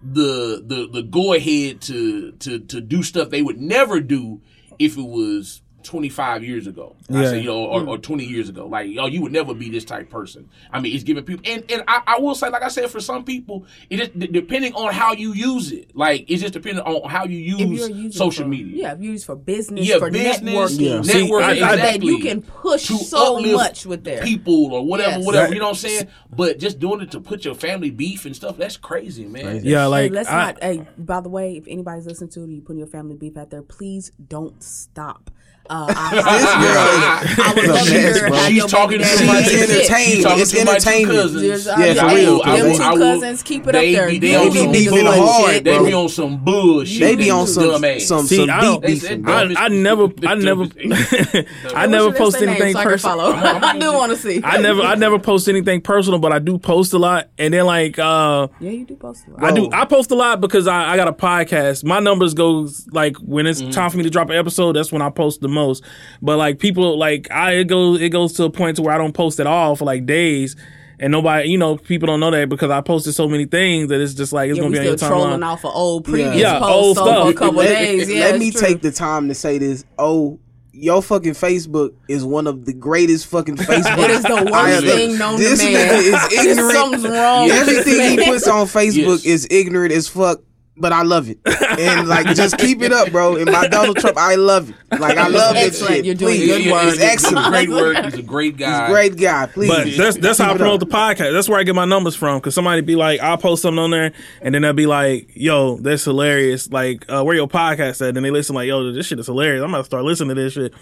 [0.02, 4.40] the the the go ahead to to to do stuff they would never do
[4.78, 6.95] if it was 25 years ago.
[7.11, 7.28] I Yeah.
[7.31, 7.88] say, you know, or, mm.
[7.88, 8.66] or 20 years ago.
[8.66, 10.49] Like, yo, you would never be this type of person.
[10.72, 13.01] I mean, it's giving people, and, and I, I will say, like I said, for
[13.01, 15.96] some people, it is d- depending on how you use it.
[15.96, 18.83] Like, it's just depending on how you use using social for, media.
[18.83, 20.81] Yeah, if you use for business, Yeah, for business, networking.
[20.81, 21.03] Yeah.
[21.03, 22.07] See, networking, I- I- That exactly.
[22.09, 24.22] you can push so much with there.
[24.22, 25.27] people or whatever, Yes.
[25.27, 25.46] whatever.
[25.49, 26.09] That- you know what I'm saying?
[26.35, 29.44] But just doing it to put your family beef and stuff, that's crazy, man.
[29.44, 29.68] Crazy.
[29.68, 30.62] Yeah, Hey, like let's I, not.
[30.62, 33.51] Hey, by the way, if anybody's listening to it, you putting your family beef out
[33.51, 35.31] there, please don't stop.
[35.68, 38.37] Uh, I, I, I would This girl is a hear mess, how bro.
[38.38, 39.52] She's baby talking daddy too She's much.
[39.70, 40.12] entertained.
[40.16, 41.18] She talking It's to my two entertainment.
[41.18, 41.42] cousins.
[41.42, 43.98] There's, uh, Yeah, yeah, for real, Them they- two I cousins, keep it they up
[44.00, 44.09] there.
[44.09, 45.64] Be, they, You on don't some, need to beefing do hard, shit.
[45.64, 47.00] they be on some bullshit.
[47.00, 48.00] They be on some dumbass.
[48.02, 49.35] some See, some I deep They said beefing, bro.
[49.35, 50.64] I, I never, I never,
[51.74, 53.20] I never post anything so I can personal.
[53.35, 54.40] I do want to see.
[54.44, 57.29] I never, I never post anything personal, but I do post a lot.
[57.38, 59.42] And then like, uh, Yeah, you do post a lot.
[59.44, 59.70] I do.
[59.72, 61.85] I post a lot because I, I got a podcast.
[61.85, 64.72] My numbers goes like when it's time for me to drop an episode.
[64.72, 65.83] That's when I post the most.
[66.23, 68.99] But like people, like I it goes it goes to a point to where I
[68.99, 70.55] don't post at all for like days,
[71.01, 74.01] and nobody, you know, people don't know that because I posted so many things that
[74.01, 75.47] it's just like it's Yeah, gonna we be on still your trolling timeline.
[75.47, 77.35] off of old previous Yeah, posts old over a stuff.
[77.37, 78.09] couple let, days.
[78.11, 78.61] Yeah, let me true.
[78.61, 79.85] take the time to say this.
[79.99, 80.38] Oh,
[80.79, 84.05] your fucking Facebook is one of the greatest fucking Facebook.
[84.05, 85.88] It is the worst thing known this to man.
[85.88, 86.73] nigga is ignorant.
[86.73, 87.51] Something's wrong.
[87.51, 89.25] Everything he puts on Facebook Yes.
[89.25, 90.40] is ignorant as fuck.
[90.79, 93.37] But I love it, and like just keep it up, bro.
[93.37, 95.01] And my Donald Trump, I love it.
[95.01, 95.95] Like I love that Excellent.
[95.95, 96.05] shit.
[96.05, 96.65] You're doing Please.
[96.65, 96.85] good work.
[96.93, 97.39] It's excellent.
[97.39, 98.05] He's a great work.
[98.05, 98.89] He's a great guy.
[98.91, 99.47] Great guy.
[99.47, 99.69] Please.
[99.71, 101.33] But that's that's how I promote the podcast.
[101.33, 102.39] That's where I get my numbers from.
[102.43, 104.12] Cause somebody be like, I'll post something on there,
[104.43, 108.15] and then they'll be like, "Yo, that's hilarious." Like, uh, where your podcast at?
[108.15, 110.53] And they listen like, "Yo, this shit is hilarious." I'm gonna start listening to this
[110.53, 110.75] shit.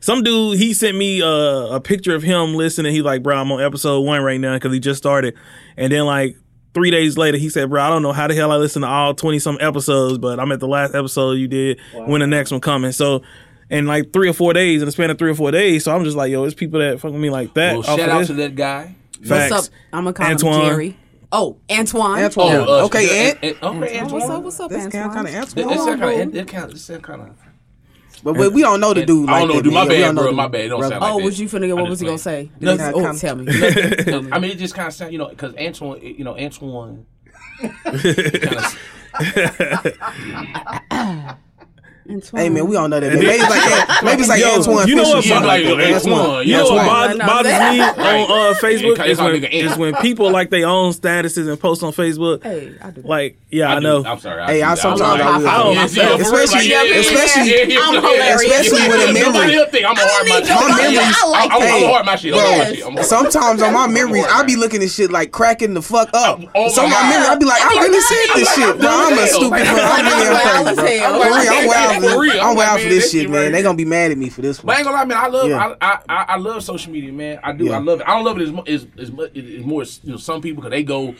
[0.00, 1.28] Some dude he sent me uh,
[1.76, 2.92] a picture of him listening.
[2.92, 5.34] He's like, "Bro, I'm on episode one right now because he just started."
[5.78, 6.36] And then like
[6.74, 8.88] three days later, he said, "Bro, I don't know how the hell I listen to
[8.88, 11.80] all twenty some episodes, but I'm at the last episode you did.
[11.94, 13.22] When the next one coming?" So.
[13.70, 15.96] In like three or four days, in the span of three or four days, so
[15.96, 17.72] I'm just like, yo, it's people that fuck with me like that.
[17.72, 18.26] Well, shout of out this.
[18.28, 18.94] to that guy.
[19.24, 19.50] Facts.
[19.50, 19.74] What's up?
[19.94, 20.60] I'm gonna call Antoine.
[20.60, 20.96] him Jerry.
[21.30, 22.18] Oh, Antoine.
[22.22, 22.54] Antoine.
[22.56, 23.38] Oh, uh, okay, Ant.
[23.40, 24.42] and, and, okay, Antoine, What's up?
[24.42, 25.14] What's up, That's Antoine?
[25.14, 25.86] kind of That, Antoine.
[25.86, 26.32] that kind of.
[26.34, 26.70] That kind.
[26.72, 27.28] That sound kind of.
[28.24, 29.62] But, but we don't know the dude I don't know, that.
[29.64, 29.72] dude.
[29.72, 30.32] My bad, bro.
[30.32, 30.60] My bad.
[30.62, 30.88] It don't bro.
[30.90, 31.24] sound like Oh, that.
[31.24, 31.76] was you finna get?
[31.76, 32.50] What was he gonna say?
[32.60, 32.94] Nothing.
[32.94, 33.46] Oh, Come- tell me.
[34.04, 34.32] Tell me.
[34.32, 37.06] I mean, it just kind of sound, you know, because Antoine, you know, Antoine.
[42.10, 42.42] Antoine.
[42.42, 43.12] Hey man, we all know that.
[43.12, 44.88] Maybe it's like yeah, maybe it's like Yo, Antoine.
[44.88, 45.22] You know what?
[45.22, 45.40] Fisher.
[45.40, 45.80] Like, Antoine.
[45.94, 46.46] Antoine.
[46.46, 50.66] You know what bothers me on uh, Facebook is when, is when people like their
[50.66, 52.42] own statuses and post on Facebook.
[52.42, 53.02] Hey, I do.
[53.02, 54.04] Like, yeah, I, I know.
[54.04, 54.42] I'm sorry.
[54.42, 55.48] I hey, I sometimes I, I will.
[55.48, 57.94] I don't myself, especially yeah, yeah, especially yeah, yeah, yeah, I'm
[58.34, 59.84] especially with a memory.
[59.84, 61.16] I'm hard my memories.
[61.22, 61.50] I'm
[61.86, 63.04] hard my shit.
[63.04, 66.40] Sometimes on my memories, I be looking at shit like cracking the fuck up.
[66.72, 68.76] So my memory, I be like, I really said this shit.
[68.82, 69.62] I'm a stupid.
[69.62, 71.91] I'm really I'm wild.
[71.96, 72.40] I'm, for real.
[72.40, 73.52] I'm, I'm for this shit, man.
[73.52, 74.66] They gonna be mad at me for this one.
[74.66, 75.18] But I ain't gonna lie, man.
[75.18, 75.74] I love, yeah.
[75.80, 77.40] I, I, I, love social media, man.
[77.42, 77.66] I do.
[77.66, 77.76] Yeah.
[77.76, 78.08] I love it.
[78.08, 80.40] I don't love it as much as, as, much, as more as you know, some
[80.40, 81.14] people because they go,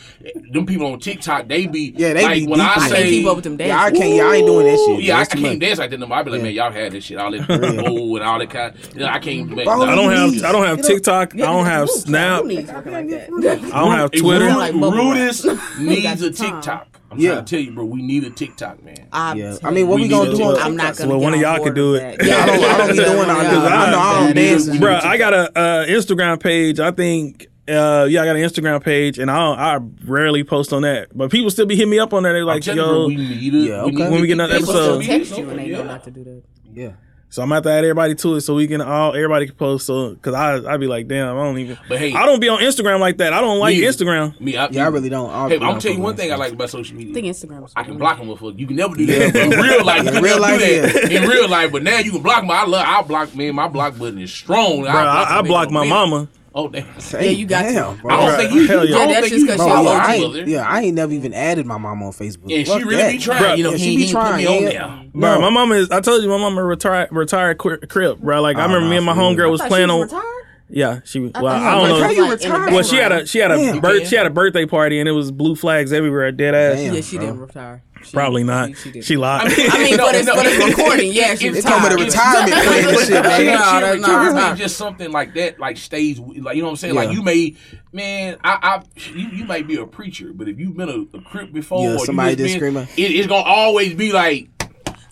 [0.51, 2.97] them people on TikTok, they be yeah, they like, be when deep, I say, I
[2.97, 3.69] can't keep up with them dance.
[3.69, 4.15] Yeah, I can't.
[4.15, 5.03] Yeah, I ain't doing that shit.
[5.03, 6.13] Yeah, I can't dance like that no.
[6.13, 8.75] I be like, man, y'all had this shit, all that oh and all that kind.
[9.03, 9.59] I can't.
[9.59, 10.45] I don't have.
[10.45, 11.35] I don't have TikTok.
[11.35, 12.45] I don't have Snap.
[12.45, 14.47] I don't have Twitter.
[14.47, 16.89] Rudis needs a TikTok.
[17.13, 17.33] I'm yeah.
[17.33, 19.09] trying to tell you, bro, we need a TikTok man.
[19.13, 19.57] I, yeah.
[19.63, 20.39] I mean, what we, we gonna do?
[20.39, 20.65] TikTok?
[20.65, 21.11] I'm not gonna.
[21.11, 22.25] Well, one of y'all can do it.
[22.25, 22.65] Yeah, I don't.
[22.65, 23.31] I don't be doing all.
[23.31, 24.95] I know I don't bro.
[24.97, 26.81] I got a uh, Instagram page.
[26.81, 27.49] I think.
[27.69, 31.31] Uh, yeah, I got an Instagram page, and I I rarely post on that, but
[31.31, 32.33] people still be hitting me up on there.
[32.33, 33.69] They like, yo, we need it.
[33.69, 34.11] Yeah, okay.
[34.11, 36.43] when we get another episode, text you when they know not to do that.
[36.73, 36.93] Yeah.
[37.33, 39.87] So I'm about to add everybody to it so we can all everybody can post.
[39.87, 41.79] So because I I be like, damn, I don't even.
[41.89, 43.33] But hey, I don't be on Instagram like that.
[43.33, 44.39] I don't like me, Instagram.
[44.39, 45.31] Me, I, yeah, I really don't.
[45.31, 47.13] I hey, I'm gonna tell you one thing I like about social media.
[47.13, 47.73] I think Instagram.
[47.75, 50.07] I can block them before You can never do that in real life.
[50.07, 51.09] in real life, yeah.
[51.09, 51.73] in real life.
[51.73, 52.55] But now you can block my.
[52.55, 52.85] I love.
[52.87, 53.55] I block man.
[53.55, 54.83] My block button is strong.
[54.83, 56.29] Bro, I block, I, I block my mama.
[56.55, 57.01] Oh damn!
[57.01, 57.63] Say, yeah, you got.
[57.63, 58.03] Damn, to.
[58.03, 58.15] Bro.
[58.15, 58.63] I don't think you.
[58.63, 60.45] Yeah, that's just because she's follow yeah.
[60.45, 62.45] Yeah, I ain't never even added my mom on Facebook.
[62.47, 63.13] Yeah, she really that.
[63.13, 63.43] be trying.
[63.43, 64.47] Bro, you know, yeah, he, she be trying.
[64.47, 65.05] on there.
[65.15, 65.41] Bro, no.
[65.41, 65.91] my mom is.
[65.91, 68.43] I told you, my mom a retired retired crib, bro.
[68.43, 70.19] Like I oh, remember me and my homegirl was playing was on.
[70.19, 70.47] Retired?
[70.69, 71.21] Yeah, she.
[71.21, 72.09] Well, I, I don't know.
[72.09, 72.73] You retired?
[72.73, 75.31] Well, she had a she had a she had a birthday party and it was
[75.31, 76.33] blue flags everywhere.
[76.33, 76.83] Dead ass.
[76.83, 77.83] yeah, she didn't retire.
[78.05, 78.77] She, Probably not.
[78.77, 79.43] She, she, she lied.
[79.47, 81.13] I mean, I mean no, but, it's, no, but it's recording.
[81.13, 84.01] Yeah, she it's time to retirement plan and shit, man.
[84.01, 86.95] No, just something like that, like stays, like you know what I'm saying.
[86.95, 87.01] Yeah.
[87.01, 87.57] Like you may,
[87.93, 91.21] man, I, I you, you might be a preacher, but if you've been a, a
[91.23, 94.49] crip before, yeah, somebody just been, screaming, it, it's gonna always be like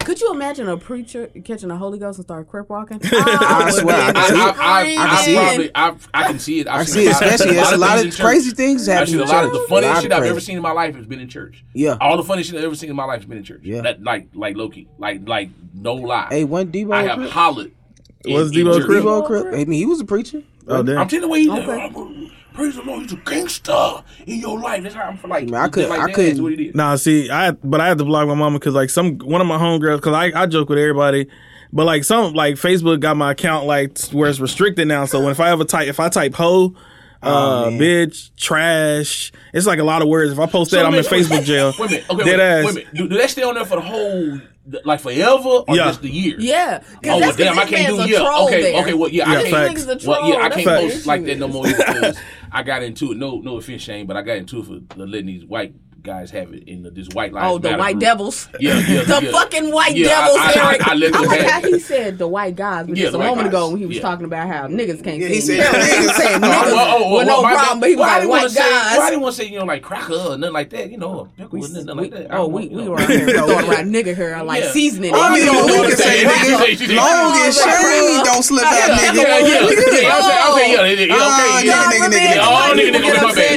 [0.05, 3.01] could you imagine a preacher catching a Holy Ghost and start crip walking?
[3.13, 4.11] Oh, I, I swear, I,
[4.59, 5.71] I, I, can see probably, it.
[5.75, 6.69] I, I can see it.
[6.69, 7.11] I've I see it.
[7.11, 9.21] Especially, it's a lot of, crazy things happening.
[9.21, 11.29] A lot of the funniest shit I've ever seen in my life has been in
[11.29, 11.65] church.
[11.75, 13.61] Yeah, all the funniest shit I've ever seen in my life has been in church.
[13.63, 16.29] Yeah, that, like like Loki, like like no lie.
[16.31, 17.73] Hey, one Debo, I have hollered.
[18.25, 19.47] Was Debo Crip?
[19.47, 20.43] I mean, he was a preacher.
[20.67, 20.99] Oh damn!
[20.99, 24.59] I'm telling you the way he okay praise the Lord, he's a gangster in your
[24.59, 24.83] life.
[24.83, 25.49] That's how I'm like.
[25.49, 26.41] Man, I could, like I could.
[26.41, 26.75] What it is.
[26.75, 29.47] Nah, see, I but I had to block my mama because like some one of
[29.47, 31.29] my homegirls because I I joke with everybody.
[31.73, 35.05] But like some like Facebook got my account like where it's restricted now.
[35.05, 36.75] So when if I ever type if I type hoe,
[37.23, 39.33] oh, uh, oh, bitch, trash.
[39.53, 40.33] It's like a lot of words.
[40.33, 41.73] If I post so that, I'm in Facebook jail.
[41.79, 42.11] Wait a minute.
[42.11, 42.65] Okay, Dead wait, ass.
[42.65, 42.95] Wait a minute.
[42.95, 44.41] Do, do they stay on there for the whole
[44.85, 45.85] like forever or yeah.
[45.85, 46.37] just the year?
[46.39, 46.83] Yeah.
[47.07, 48.21] Oh well, damn, I can't do year.
[48.21, 48.83] Okay, there.
[48.83, 50.05] okay, well, yeah, yeah I can't.
[50.05, 51.65] Well, yeah, I that's can't post like that no more.
[52.53, 53.19] I got into it.
[53.19, 56.53] No, no offense, Shane, but I got into it for letting these white guys have
[56.53, 57.45] it in the, this white line.
[57.47, 58.01] Oh, the white group.
[58.01, 58.49] devils.
[58.59, 59.31] Yeah, yeah the yeah.
[59.33, 60.39] fucking white yeah, devils.
[60.39, 60.87] I, I, Eric.
[60.87, 63.49] I, I, I like how he said the white guys, but just a moment guys.
[63.49, 65.19] ago when he was talking about how niggas can't.
[65.21, 65.61] Yeah, he said.
[66.43, 68.99] Oh, no problem, but he was like white guys.
[68.99, 70.91] Why didn't want to say you know like cracker or nothing like that?
[70.91, 72.29] You know, pickle nothing like that.
[72.31, 75.13] Oh, we we around throwing around nigga hair like seasoning.
[75.15, 76.25] Oh, you can say.
[76.97, 79.15] Long and shiny don't slip out, nigga.
[79.15, 79.61] Yeah, yeah.
[79.61, 82.41] I'm saying yeah, okay, yeah, nigga, nigga, nigga.
[82.41, 83.57] Oh, nigga, nigga, my bad.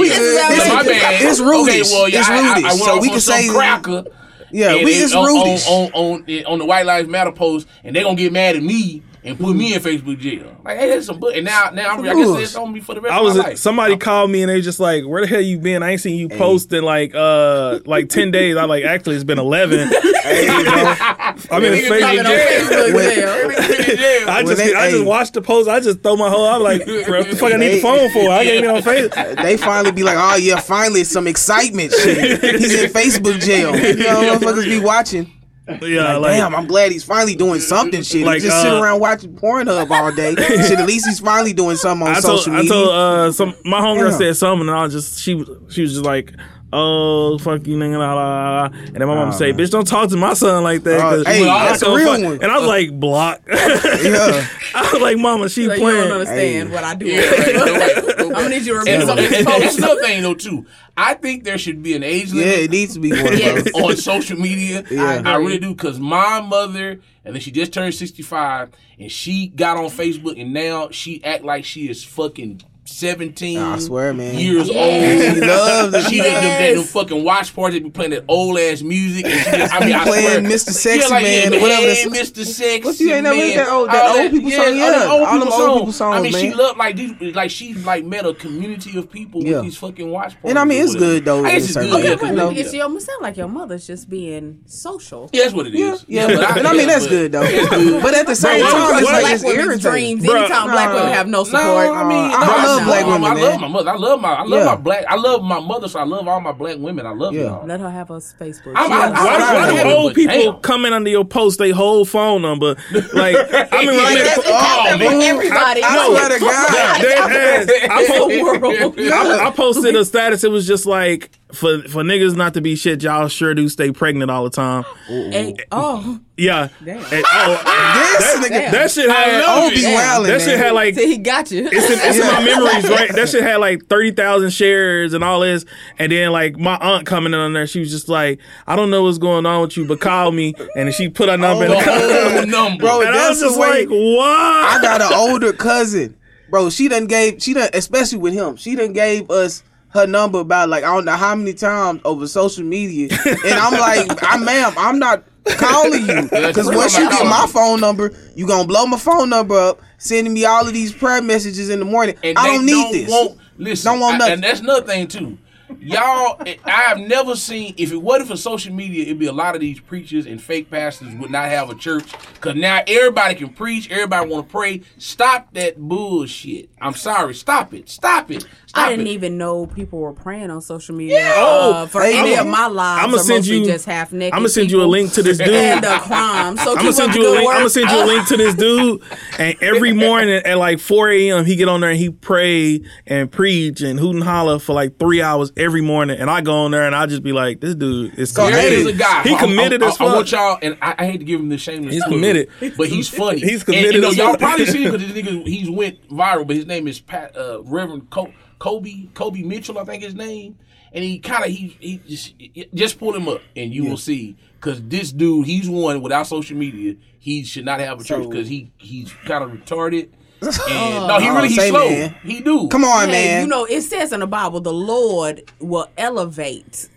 [0.70, 1.22] My bad.
[1.22, 1.92] It's Rudy's.
[1.92, 4.06] Okay, well, yeah, I, so we can say cracker.
[4.52, 8.04] Yeah, we just rooted on, on, on, on the White Lives Matter post, and they're
[8.04, 10.56] gonna get mad at me and put me in Facebook jail.
[10.64, 11.30] Like, hey, that's some bull.
[11.30, 13.44] And now, now I'm, I guess it's on me for the rest I was, of
[13.44, 13.58] my life.
[13.58, 15.84] Somebody called me and they just like, "Where the hell you been?
[15.84, 16.38] I ain't seen you hey.
[16.38, 19.88] post in like, uh, like ten days." I like, actually, it's been eleven.
[20.24, 22.94] hey, I'm in Facebook jail.
[22.94, 25.70] When, I just, they, I just watched the post.
[25.70, 26.46] I just throw my whole.
[26.46, 27.54] I'm like, bro, what the fuck?
[27.54, 28.30] I need the phone for?
[28.30, 29.42] I ain't on Facebook.
[29.42, 33.76] They finally be like, "Oh yeah, finally some excitement shit." He's in Facebook jail.
[33.76, 35.33] You know, motherfuckers be watching.
[35.66, 38.04] Yeah, like, like, damn, I'm glad he's finally doing something.
[38.04, 40.36] Shit, like, he just uh, sit around watching Pornhub all day.
[40.68, 42.72] shit, at least he's finally doing something on I told, social media.
[42.72, 44.18] I told uh, some my homegirl damn.
[44.18, 46.34] said something, and I was just she she was just like,
[46.74, 48.66] oh fuck you, nigga, la, la, la.
[48.66, 51.00] and then my mom uh, say, bitch, don't talk to my son like that.
[51.00, 52.24] Uh, hey, well, that's a real fuck.
[52.24, 52.44] one.
[52.44, 53.42] And I was uh, like, block.
[53.48, 54.48] yeah.
[54.76, 55.86] I was like, mama, she so playing.
[55.86, 56.76] You don't understand hey.
[56.76, 57.06] what I do.
[57.06, 58.18] Yeah, right.
[58.18, 59.78] no, I'm gonna need you to remember something.
[59.78, 60.66] Another thing though, too.
[60.96, 62.48] I think there should be an age limit.
[62.48, 64.84] Yeah, it needs to be one on social media.
[64.94, 65.24] Yeah.
[65.26, 69.12] I, I really do because my mother, and then she just turned sixty five, and
[69.12, 72.62] she got on Facebook, and now she act like she is fucking
[72.94, 73.58] seventeen.
[73.60, 74.36] I swear, man.
[74.38, 75.38] Years She old.
[75.48, 76.04] loves it.
[76.10, 77.80] She did them, that, them fucking watch parties.
[77.80, 79.26] They be playing that old ass music.
[79.26, 80.70] And she just, I mean, I Playing swear, Mr.
[80.72, 82.46] Sexy yeah, like, Man, yeah, whatever hey, that's- Mr.
[82.46, 84.60] Sexy What, you ain't never heard that old- that All old people song?
[84.60, 86.58] all them Yeah, all them people old people songs, I mean, she man.
[86.58, 89.56] loved like these, like she like met a community of people Yeah.
[89.56, 90.50] with these fucking watch parties.
[90.52, 91.96] And I mean, it's good, though, I guess it's certain good.
[91.98, 92.04] way.
[92.04, 92.52] Yeah, Okay, 'cause know.
[92.52, 95.30] it's your sound like your mother's just being social.
[95.34, 96.06] Yeah, that's what it is.
[96.08, 97.42] Yeah, but but, and I mean that's good though.
[98.04, 99.80] But at the same time, it's like it's irritating.
[100.20, 100.24] dreams.
[100.30, 101.64] Anytime black women have no support.
[101.64, 103.90] I mean, I love black women, I love my mother.
[103.92, 104.34] I love my.
[104.34, 104.66] I love Yeah.
[104.66, 105.06] my black.
[105.10, 105.88] I love my mother.
[105.88, 107.06] So I love all my black women.
[107.06, 107.44] I love Yeah.
[107.44, 107.66] y'all.
[107.68, 108.74] Let her have us Facebook.
[108.76, 109.88] I'm- She I- has- I- Why, do- why do Damn.
[109.88, 110.60] old people Damn.
[110.62, 112.76] comment under your post they whole phone number?
[113.14, 113.36] Like
[113.74, 115.18] I remember, I Like, mean, that's- Oh, happening man.
[115.18, 115.84] with everybody.
[115.84, 116.10] I No.
[116.16, 117.02] swear to God.
[117.02, 117.90] dead ass.
[117.90, 119.00] I, po- the world.
[119.00, 120.44] I, I posted a status.
[120.44, 123.04] It was just like for for niggas not to be shit.
[123.04, 124.84] Y'all sure do stay pregnant all the time.
[125.08, 126.70] Hey, oh, Yeah.
[126.84, 126.98] Damn.
[126.98, 130.00] And, oh, This nigga, that shit had love Obi it.
[130.00, 131.68] Wildin', that shit had like see, he got you.
[131.72, 133.12] it's in, it's in my memories, right?
[133.14, 135.66] That shit had like thirty thousand shares and all this,
[136.00, 138.90] and then like my aunt coming in on there, she was just like, "I don't
[138.90, 141.66] know what's going on with you, but call me." And then she put her number
[141.66, 142.78] in The oh, the whole number.
[142.86, 146.16] Bro, and I was that's just like, "What?" I got an older cousin,
[146.50, 146.70] bro.
[146.70, 148.56] She done gave she done especially with him.
[148.56, 152.28] She done gave us her number about like I don't know how many times over
[152.28, 157.26] social media, and I'm like, I ma'am, I'm not calling you because once you get
[157.26, 160.94] my phone number, you gonna blow my phone number up, sending me all of these
[160.94, 162.16] prayer messages in the morning.
[162.24, 163.10] And I don't need this.
[163.10, 164.34] Want, listen, Don't want I- nothing.
[164.36, 165.38] and that's another thing too.
[165.80, 167.74] Y'all, I have never seen.
[167.78, 170.70] If it wasn't for social media, it'd be a lot of these preachers and fake
[170.70, 172.12] pastors would not have a church.
[172.42, 173.90] Cause now everybody can preach.
[173.90, 174.82] Everybody want to pray.
[175.00, 176.70] Stop that bullshit.
[176.80, 177.34] I'm sorry.
[177.34, 177.90] Stop it.
[177.90, 178.46] Stop it.
[178.74, 179.12] Stop I didn't it.
[179.12, 181.36] even know people were praying on social media Yeah.
[181.44, 183.04] uh, for Hey, any I'm- of my lives.
[183.06, 184.34] I'ma send you- just half naked.
[184.34, 185.50] I'm gonna send you a link to this dude.
[185.50, 186.58] and the crime.
[186.58, 187.50] So I'm gonna send you a link.
[187.52, 189.02] I'm gonna send you a link to this dude.
[189.38, 193.32] And every morning at like 4 a.m., he get on there and he pray and
[193.32, 196.20] preach and hoot and holler for like three hours every morning.
[196.20, 198.74] And I go on there and I just be like, this dude is So, There
[198.74, 199.22] is a guy.
[199.22, 201.40] He I- committed I, as I, I want y'all, and I, I hate to give
[201.40, 201.94] him the shameless.
[201.94, 202.50] He's plug, committed.
[202.76, 203.40] but he's funny.
[203.40, 206.10] He's And, committed you know, as y'all probably seen him because this nigga he's went
[206.10, 206.48] viral.
[206.48, 210.58] But his name is Pat uh, Reverend Co- Kobe Kobe Mitchell, I think his name.
[210.94, 212.34] And he kind of he he just
[212.74, 216.56] just pull him up, and you will see because this dude he's one without social
[216.56, 216.96] media.
[217.20, 220.10] He should not have a church So- because he he's kind of retarded.
[220.44, 221.90] And, oh, no, he Oh, really he's slow.
[221.90, 222.16] man.
[222.24, 222.68] He do.
[222.70, 223.42] Come on, Hey, man.
[223.44, 226.90] you know, it says in the Bible, the Lord will elevate.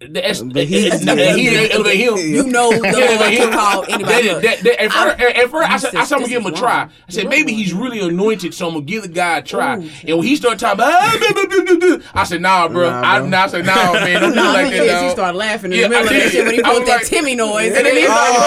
[0.00, 2.16] That's, But he- it's not- he ain't elevate him.
[2.18, 4.28] You know, the Yeah, Lord but he- can call anybody.
[4.28, 6.28] That, that, that, at first, I- at first I said, said I said I'm gonna
[6.28, 6.74] give him a is try.
[6.82, 9.42] I said You maybe really he's really anointed, so I'm gonna give the guy a
[9.42, 9.78] try.
[9.78, 12.42] Ooh, and when he started talking about, ah, blah, blah, blah, blah, blah, I said,
[12.42, 12.90] Nah, bro.
[12.90, 14.86] Nah, I, nah, I said, Nah, man, don't do Nah, it like he, that.
[14.88, 16.74] dog." he started laughing in Yeah, the middle I of that shit when he I
[16.74, 17.72] put that like- Timmy noise.
[17.76, 18.38] And then he started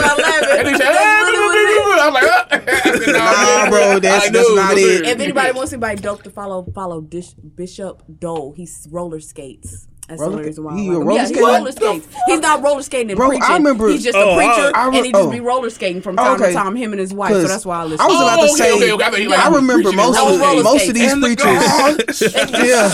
[0.00, 0.58] laughing.
[0.58, 2.06] And he said, ah.
[2.06, 2.46] I'm like, ah.
[3.02, 3.32] Said, nah,
[3.64, 5.04] Nah, bro, that's- that's not it.
[5.06, 8.54] If anybody wants anybody dope to follow, follow Dish, Bishop Dole.
[8.56, 9.88] He's roller skates.
[10.08, 10.76] That's the Roller- only reason why.
[10.76, 11.46] He like a roller yeah, he skater?
[11.46, 12.06] roller skates.
[12.26, 13.54] He's not roller skating and Bro, I preaching.
[13.54, 15.30] remember- He's just Oh, a preacher, I- I re- and he just oh.
[15.30, 16.48] be roller skating from Oh, time okay.
[16.48, 16.76] to time.
[16.76, 17.32] Him and his wife.
[17.32, 18.00] So that's why I listen.
[18.00, 19.04] I was about Oh, to okay, say, okay, okay.
[19.04, 22.20] I thought like I remember most of roller most of these And the preachers.
[22.52, 22.90] yeah,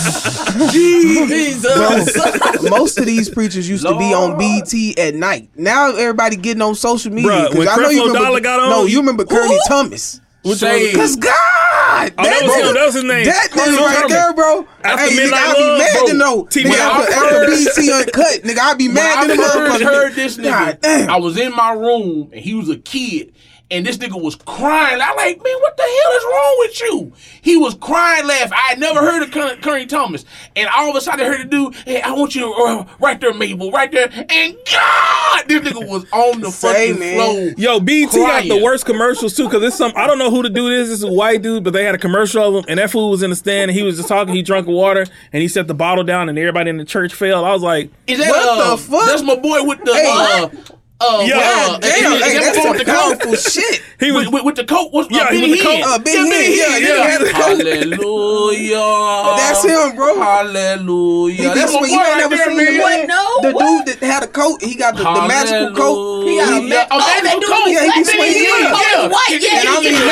[0.70, 2.70] Jesus.
[2.70, 5.48] most of these preachers used to be on BET at night.
[5.56, 7.30] Now everybody getting on social media.
[7.30, 8.18] Bruh, 'cause when I know you remember.
[8.26, 10.20] Dollar got on, no, you you- remember Kearney Thomas.
[10.44, 11.16] Say- Cause
[12.06, 12.74] God, Oh, that was nigga- him.
[12.74, 13.24] That was his name.
[13.26, 14.12] That nigga right Thomas.
[14.12, 14.66] there, bro.
[14.84, 16.06] After hey, nigga, I be Love, mad bro.
[16.06, 16.44] to know.
[16.46, 16.70] T.B.
[16.70, 19.84] Nigga, I heard- BET uncut, nigga, I be mad I to the first motherfucker.
[19.84, 21.10] heard this God nigga, damn.
[21.10, 23.32] I was in my room and he was a kid.
[23.70, 24.98] And this nigga was crying.
[25.02, 27.12] I like, man, what the hell is wrong with you?
[27.42, 28.52] He was crying, laughing.
[28.54, 30.24] I had never heard of Cur- Curry Thomas.
[30.56, 32.86] And all of a sudden I heard the dude, hey, I want you to, uh,
[32.98, 34.08] right there, Mabel, right there.
[34.10, 37.16] And God, this nigga was on the Say, fucking man.
[37.16, 37.54] floor.
[37.58, 40.50] Yo, BET got the worst commercials too, because it's some I don't know who the
[40.50, 40.90] dude is.
[40.90, 43.22] It's a white dude, but they had a commercial of him, and that fool was
[43.22, 44.34] in the stand, and he was just talking.
[44.34, 47.44] He drunk water, and he set the bottle down, and everybody in the church fell.
[47.44, 49.06] I was like, Is that, What uh, the fuck?
[49.06, 50.48] That's my boy with the, Hey, uh,
[51.00, 53.82] uh, Yeah, uh, damn, is- is hey, that's the boy some with powerful shit.
[54.00, 55.76] he was With, with, with the coat, what's Yeah, uh, he Benny with the coat.
[55.78, 55.84] Hinn.
[55.86, 57.06] Uh, Benny yeah, Benny Hinn, yeah, Hinn, yeah.
[57.06, 57.58] had the coat.
[57.62, 59.36] Hallelujah.
[59.38, 60.20] That's him, bro.
[60.20, 61.34] Hallelujah.
[61.36, 62.72] He That's just, my you ain't never there, seen man.
[62.72, 63.86] the man, No, the what?
[63.86, 64.62] dude that had a coat.
[64.62, 66.26] He got the, the magical coat.
[66.26, 66.74] He got a Hallelujah.
[66.74, 67.66] ma- Oh, oh, magical that dude coat.
[67.70, 68.42] Yeah, he be Benny swinging.
[68.42, 68.82] Hinn, Yeah.
[68.82, 69.08] yeah.
[69.08, 70.02] White, yeah, And I mean, yeah.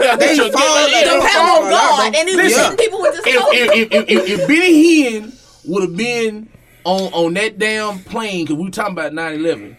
[0.00, 2.62] yeah, They they fall get- like yeah, The power of God, and he was Yeah.
[2.70, 3.52] hitting people with this If, coat.
[3.52, 5.32] if, Benny Hinn
[5.68, 6.48] would have been
[6.84, 9.76] on, on that damn plane, because we were talking about 9 11,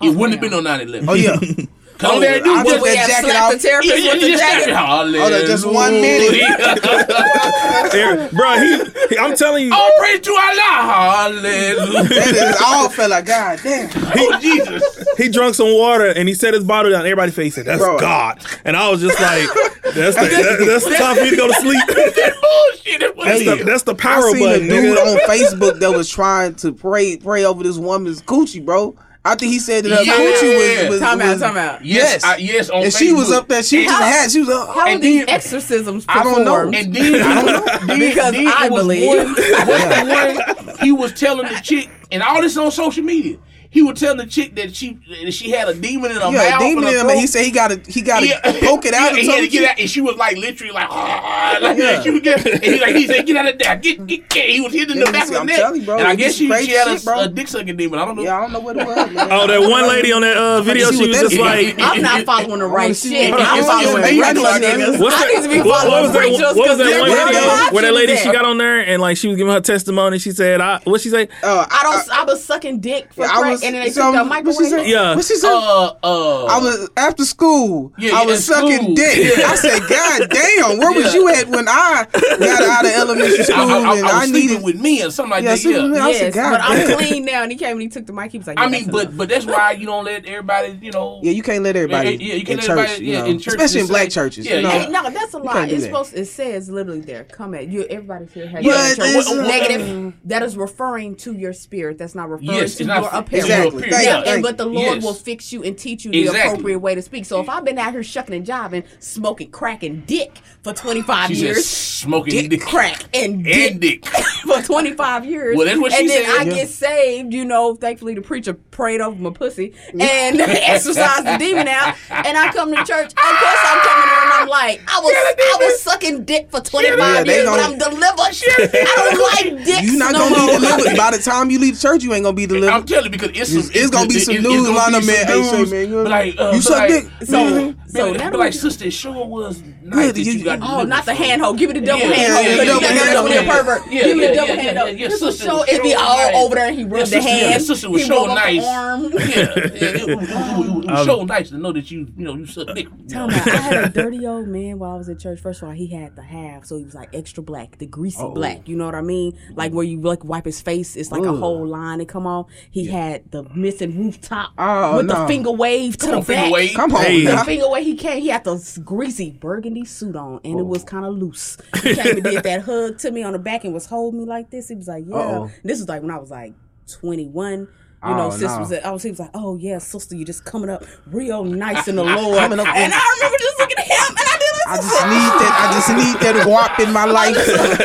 [0.00, 1.08] it oh, wouldn't have been on 9 11.
[1.08, 1.36] Oh yeah.
[1.98, 3.52] Come oh, all they had I was took we that jacket off.
[3.54, 4.72] the therapist Yeah, with the just jacket.
[4.72, 5.20] Hallelujah.
[5.20, 6.30] Hold on, just one minute.
[7.92, 8.54] there, bro.
[8.58, 10.92] He, he- I'm telling you, Oh, praise to Allah.
[10.92, 12.08] Hallelujah.
[12.08, 13.20] That is all fella.
[13.22, 13.90] God damn.
[14.16, 14.82] oh, Jesus.
[15.16, 17.00] he drunk some water and he set his bottle down.
[17.00, 17.64] Everybody face it.
[17.66, 17.98] That's Bro.
[17.98, 18.44] God.
[18.64, 19.48] And I was just like,
[19.94, 21.82] that's the, that- that's the time for me to go to sleep.
[21.88, 23.00] Oh, bullshit.
[23.00, 23.66] That's what That's the, is.
[23.66, 24.64] that's the I power seen button.
[24.66, 25.00] a dude nigga.
[25.00, 28.96] on Facebook that was trying to pray pray over this woman's coochie, bro.
[29.30, 30.14] I think he said that her Yeah.
[30.14, 31.84] coochie was, was Time out, was- time out.
[31.84, 32.70] Yes, Yes, I, yes.
[32.70, 33.62] On and she was up there.
[33.62, 34.30] She And- just had.
[34.30, 34.68] She was up.
[34.74, 36.54] How are And these then- exorcisms I don't know.
[36.54, 36.74] performed?
[36.74, 37.46] And then I don't
[37.88, 39.06] know Because then I believe.
[39.06, 43.36] one, what's the one he was telling the chick, and all this on social media.
[43.70, 46.50] He would tell the chick that she that she had a demon in her Yeah,
[46.50, 46.60] mouth.
[46.60, 47.10] demon in her him.
[47.10, 48.40] and He said he got to he got to Yeah.
[48.62, 49.12] poke it out.
[49.12, 50.88] Yeah, or he had to get out, and she was like literally like,
[51.60, 52.00] like Yeah.
[52.00, 54.48] she was getting, and he like he said, get out of there, get, get, get.
[54.48, 56.08] He was hitting Yeah, the back see, of I'm the neck, telling you, bro, and
[56.08, 57.20] I guess gets she, she had shit, bro.
[57.20, 57.98] a, a dick sucking demon.
[57.98, 58.22] I don't know.
[58.22, 59.10] Yeah, I don't know what it was.
[59.10, 59.28] Man.
[59.30, 62.60] Oh, that one lady on that uh, video, she was just like, I'm not following
[62.60, 63.34] the right see shit.
[63.34, 64.98] I'm following it's- regular it's- niggas.
[65.00, 66.18] What's I that, need to be what, what following was that?
[66.20, 68.56] preachers What was 'cause that they're one Yeah, video where that lady she got on
[68.56, 70.18] there and like she was giving her testimony?
[70.18, 71.28] She said, "I what she say?
[71.42, 72.10] Uh, I don't.
[72.10, 74.18] I, was sucking dick for Yeah, I crack, was- and then they so, took the
[74.18, 74.70] what she microwave.
[74.70, 74.86] said?
[74.88, 75.14] Yeah.
[75.16, 75.52] What she said?
[75.52, 77.92] Uh, uh, I was after school.
[77.98, 78.94] Yeah, I was sucking school.
[78.94, 79.36] dick.
[79.38, 79.46] Yeah.
[79.46, 83.56] I said, God damn, where was you at when I got out of elementary school
[83.56, 84.64] I, I, I, and I I, was sleeping needed?
[84.64, 85.58] with me or something like Yeah, that.
[85.58, 85.96] sleeping with me.
[85.98, 86.04] Yeah.
[86.04, 87.42] I said, God but I'm clean now.
[87.42, 88.32] And he came and he took the mic.
[88.32, 90.92] He was like, I mean, that's but but that's why you don't let everybody, you
[90.92, 91.20] know.
[91.22, 93.54] Yeah, you can't let everybody Yeah, yeah, you can't let church, everybody- yeah, in church
[93.54, 94.46] especially in black churches.
[94.46, 94.68] yeah, you know?
[94.72, 94.78] yeah.
[94.84, 95.66] Hey, no, that's a lie.
[95.66, 96.14] It's supposed.
[96.14, 97.24] It says literally there.
[97.24, 97.84] Come at you.
[97.84, 99.26] Everybody's here has church.
[99.28, 100.14] negative.
[100.24, 101.98] That is referring to your spirit.
[101.98, 103.47] That's not referring Yes, to it's not- your appearance.
[103.48, 103.80] Exactly.
[103.82, 105.02] Thank Thank Yeah, and but the Lord Yes.
[105.04, 106.40] will fix you and teach you the Exactly.
[106.52, 107.24] appropriate way to speak.
[107.24, 111.28] So if I've been out here shucking and jiving, smoking crack and dick for 25
[111.28, 114.06] She said years, smoking dick, dick crack and dick, and dick.
[114.46, 115.56] for 25 years.
[115.56, 116.34] Well, that's what she and then said.
[116.40, 116.54] I Yeah.
[116.54, 121.68] get saved, you know, thankfully the preacher prayed over my pussy and exorcised the demon
[121.68, 121.94] out.
[122.10, 123.06] And I come to church.
[123.12, 126.60] Of course, I'm coming in and I'm like, I was, I was sucking dick for
[126.60, 128.18] 25 Yeah, years, but I'm delivered.
[128.18, 130.46] I don't like dicks You're not no gonna more.
[130.58, 130.96] be delivered.
[130.96, 132.72] By the time you leave church, you ain't gonna be delivered.
[132.72, 134.92] I'm telling you because it's some, It's- it's gonna be some it's news gonna line
[134.92, 135.26] be up, man.
[135.26, 135.32] Hey,
[135.70, 137.04] man, you- but like, uh, you but suck like, dick.
[137.24, 137.77] So, Mhm.
[137.88, 140.58] So so now but like sister, it sure was nice Good, that you- you got
[140.62, 141.24] Oh, not the from.
[141.24, 141.58] hand hold.
[141.58, 142.44] Give me the double Yeah, hand yeah, hold.
[142.46, 143.56] yeah, Because yeah, you yeah, yeah, yeah, yeah.
[143.56, 143.82] pervert.
[143.92, 144.98] Yeah, Give me the double yeah, hand yeah, hold.
[144.98, 145.08] yeah.
[145.08, 146.72] This was Sister so was it'd be all over there.
[146.72, 147.62] He rubbed the sister- yeah, hand.
[147.62, 148.66] sister was he so rubbed up the nice.
[148.66, 149.02] arm.
[149.18, 152.00] Yeah, yeah, it, was- it was, it was um, so nice to know that you,
[152.16, 152.88] you know, you suck dick.
[153.08, 155.40] Tell me, I had a dirty old man while I was in church.
[155.40, 158.22] First of all, he had the half, so he was like extra black, the greasy
[158.34, 158.68] black.
[158.68, 159.38] You know what I mean?
[159.54, 162.46] Like where you like wipe his face, it's like a whole line that come off.
[162.70, 166.70] He had the missing rooftop Oh, with the finger wave to Come the on, back.
[166.74, 170.58] Come on, The finger wave he came, he had the greasy burgundy suit on, and
[170.58, 170.86] it was Oh.
[170.86, 171.56] kind of loose.
[171.82, 174.26] He came and did that hug to me on the back and was holding me
[174.26, 174.68] like this.
[174.68, 175.50] He was like, "Yeah." Uh-oh.
[175.64, 176.54] This was like when I was like
[176.90, 177.68] twenty one.
[178.04, 178.58] You know, Oh, sis no.
[178.60, 178.72] was.
[178.72, 179.04] I was.
[179.04, 182.04] Oh, he was like, "Oh yeah, sister, you just coming up real nice in the
[182.18, 184.64] Lord." Coming up and I remember just looking at him, and I did this.
[184.68, 185.54] I just need that.
[185.58, 187.36] I just need that wop in my life.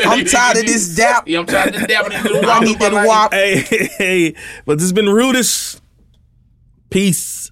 [0.06, 1.27] I'm tired of this dap.
[1.27, 2.06] Yeah, I'm tired of this dap.
[2.12, 2.62] into the I wall.
[2.62, 3.34] need that wop.
[3.34, 5.79] Hey, hey, hey, but this has been Rudis.
[6.91, 7.51] Peace.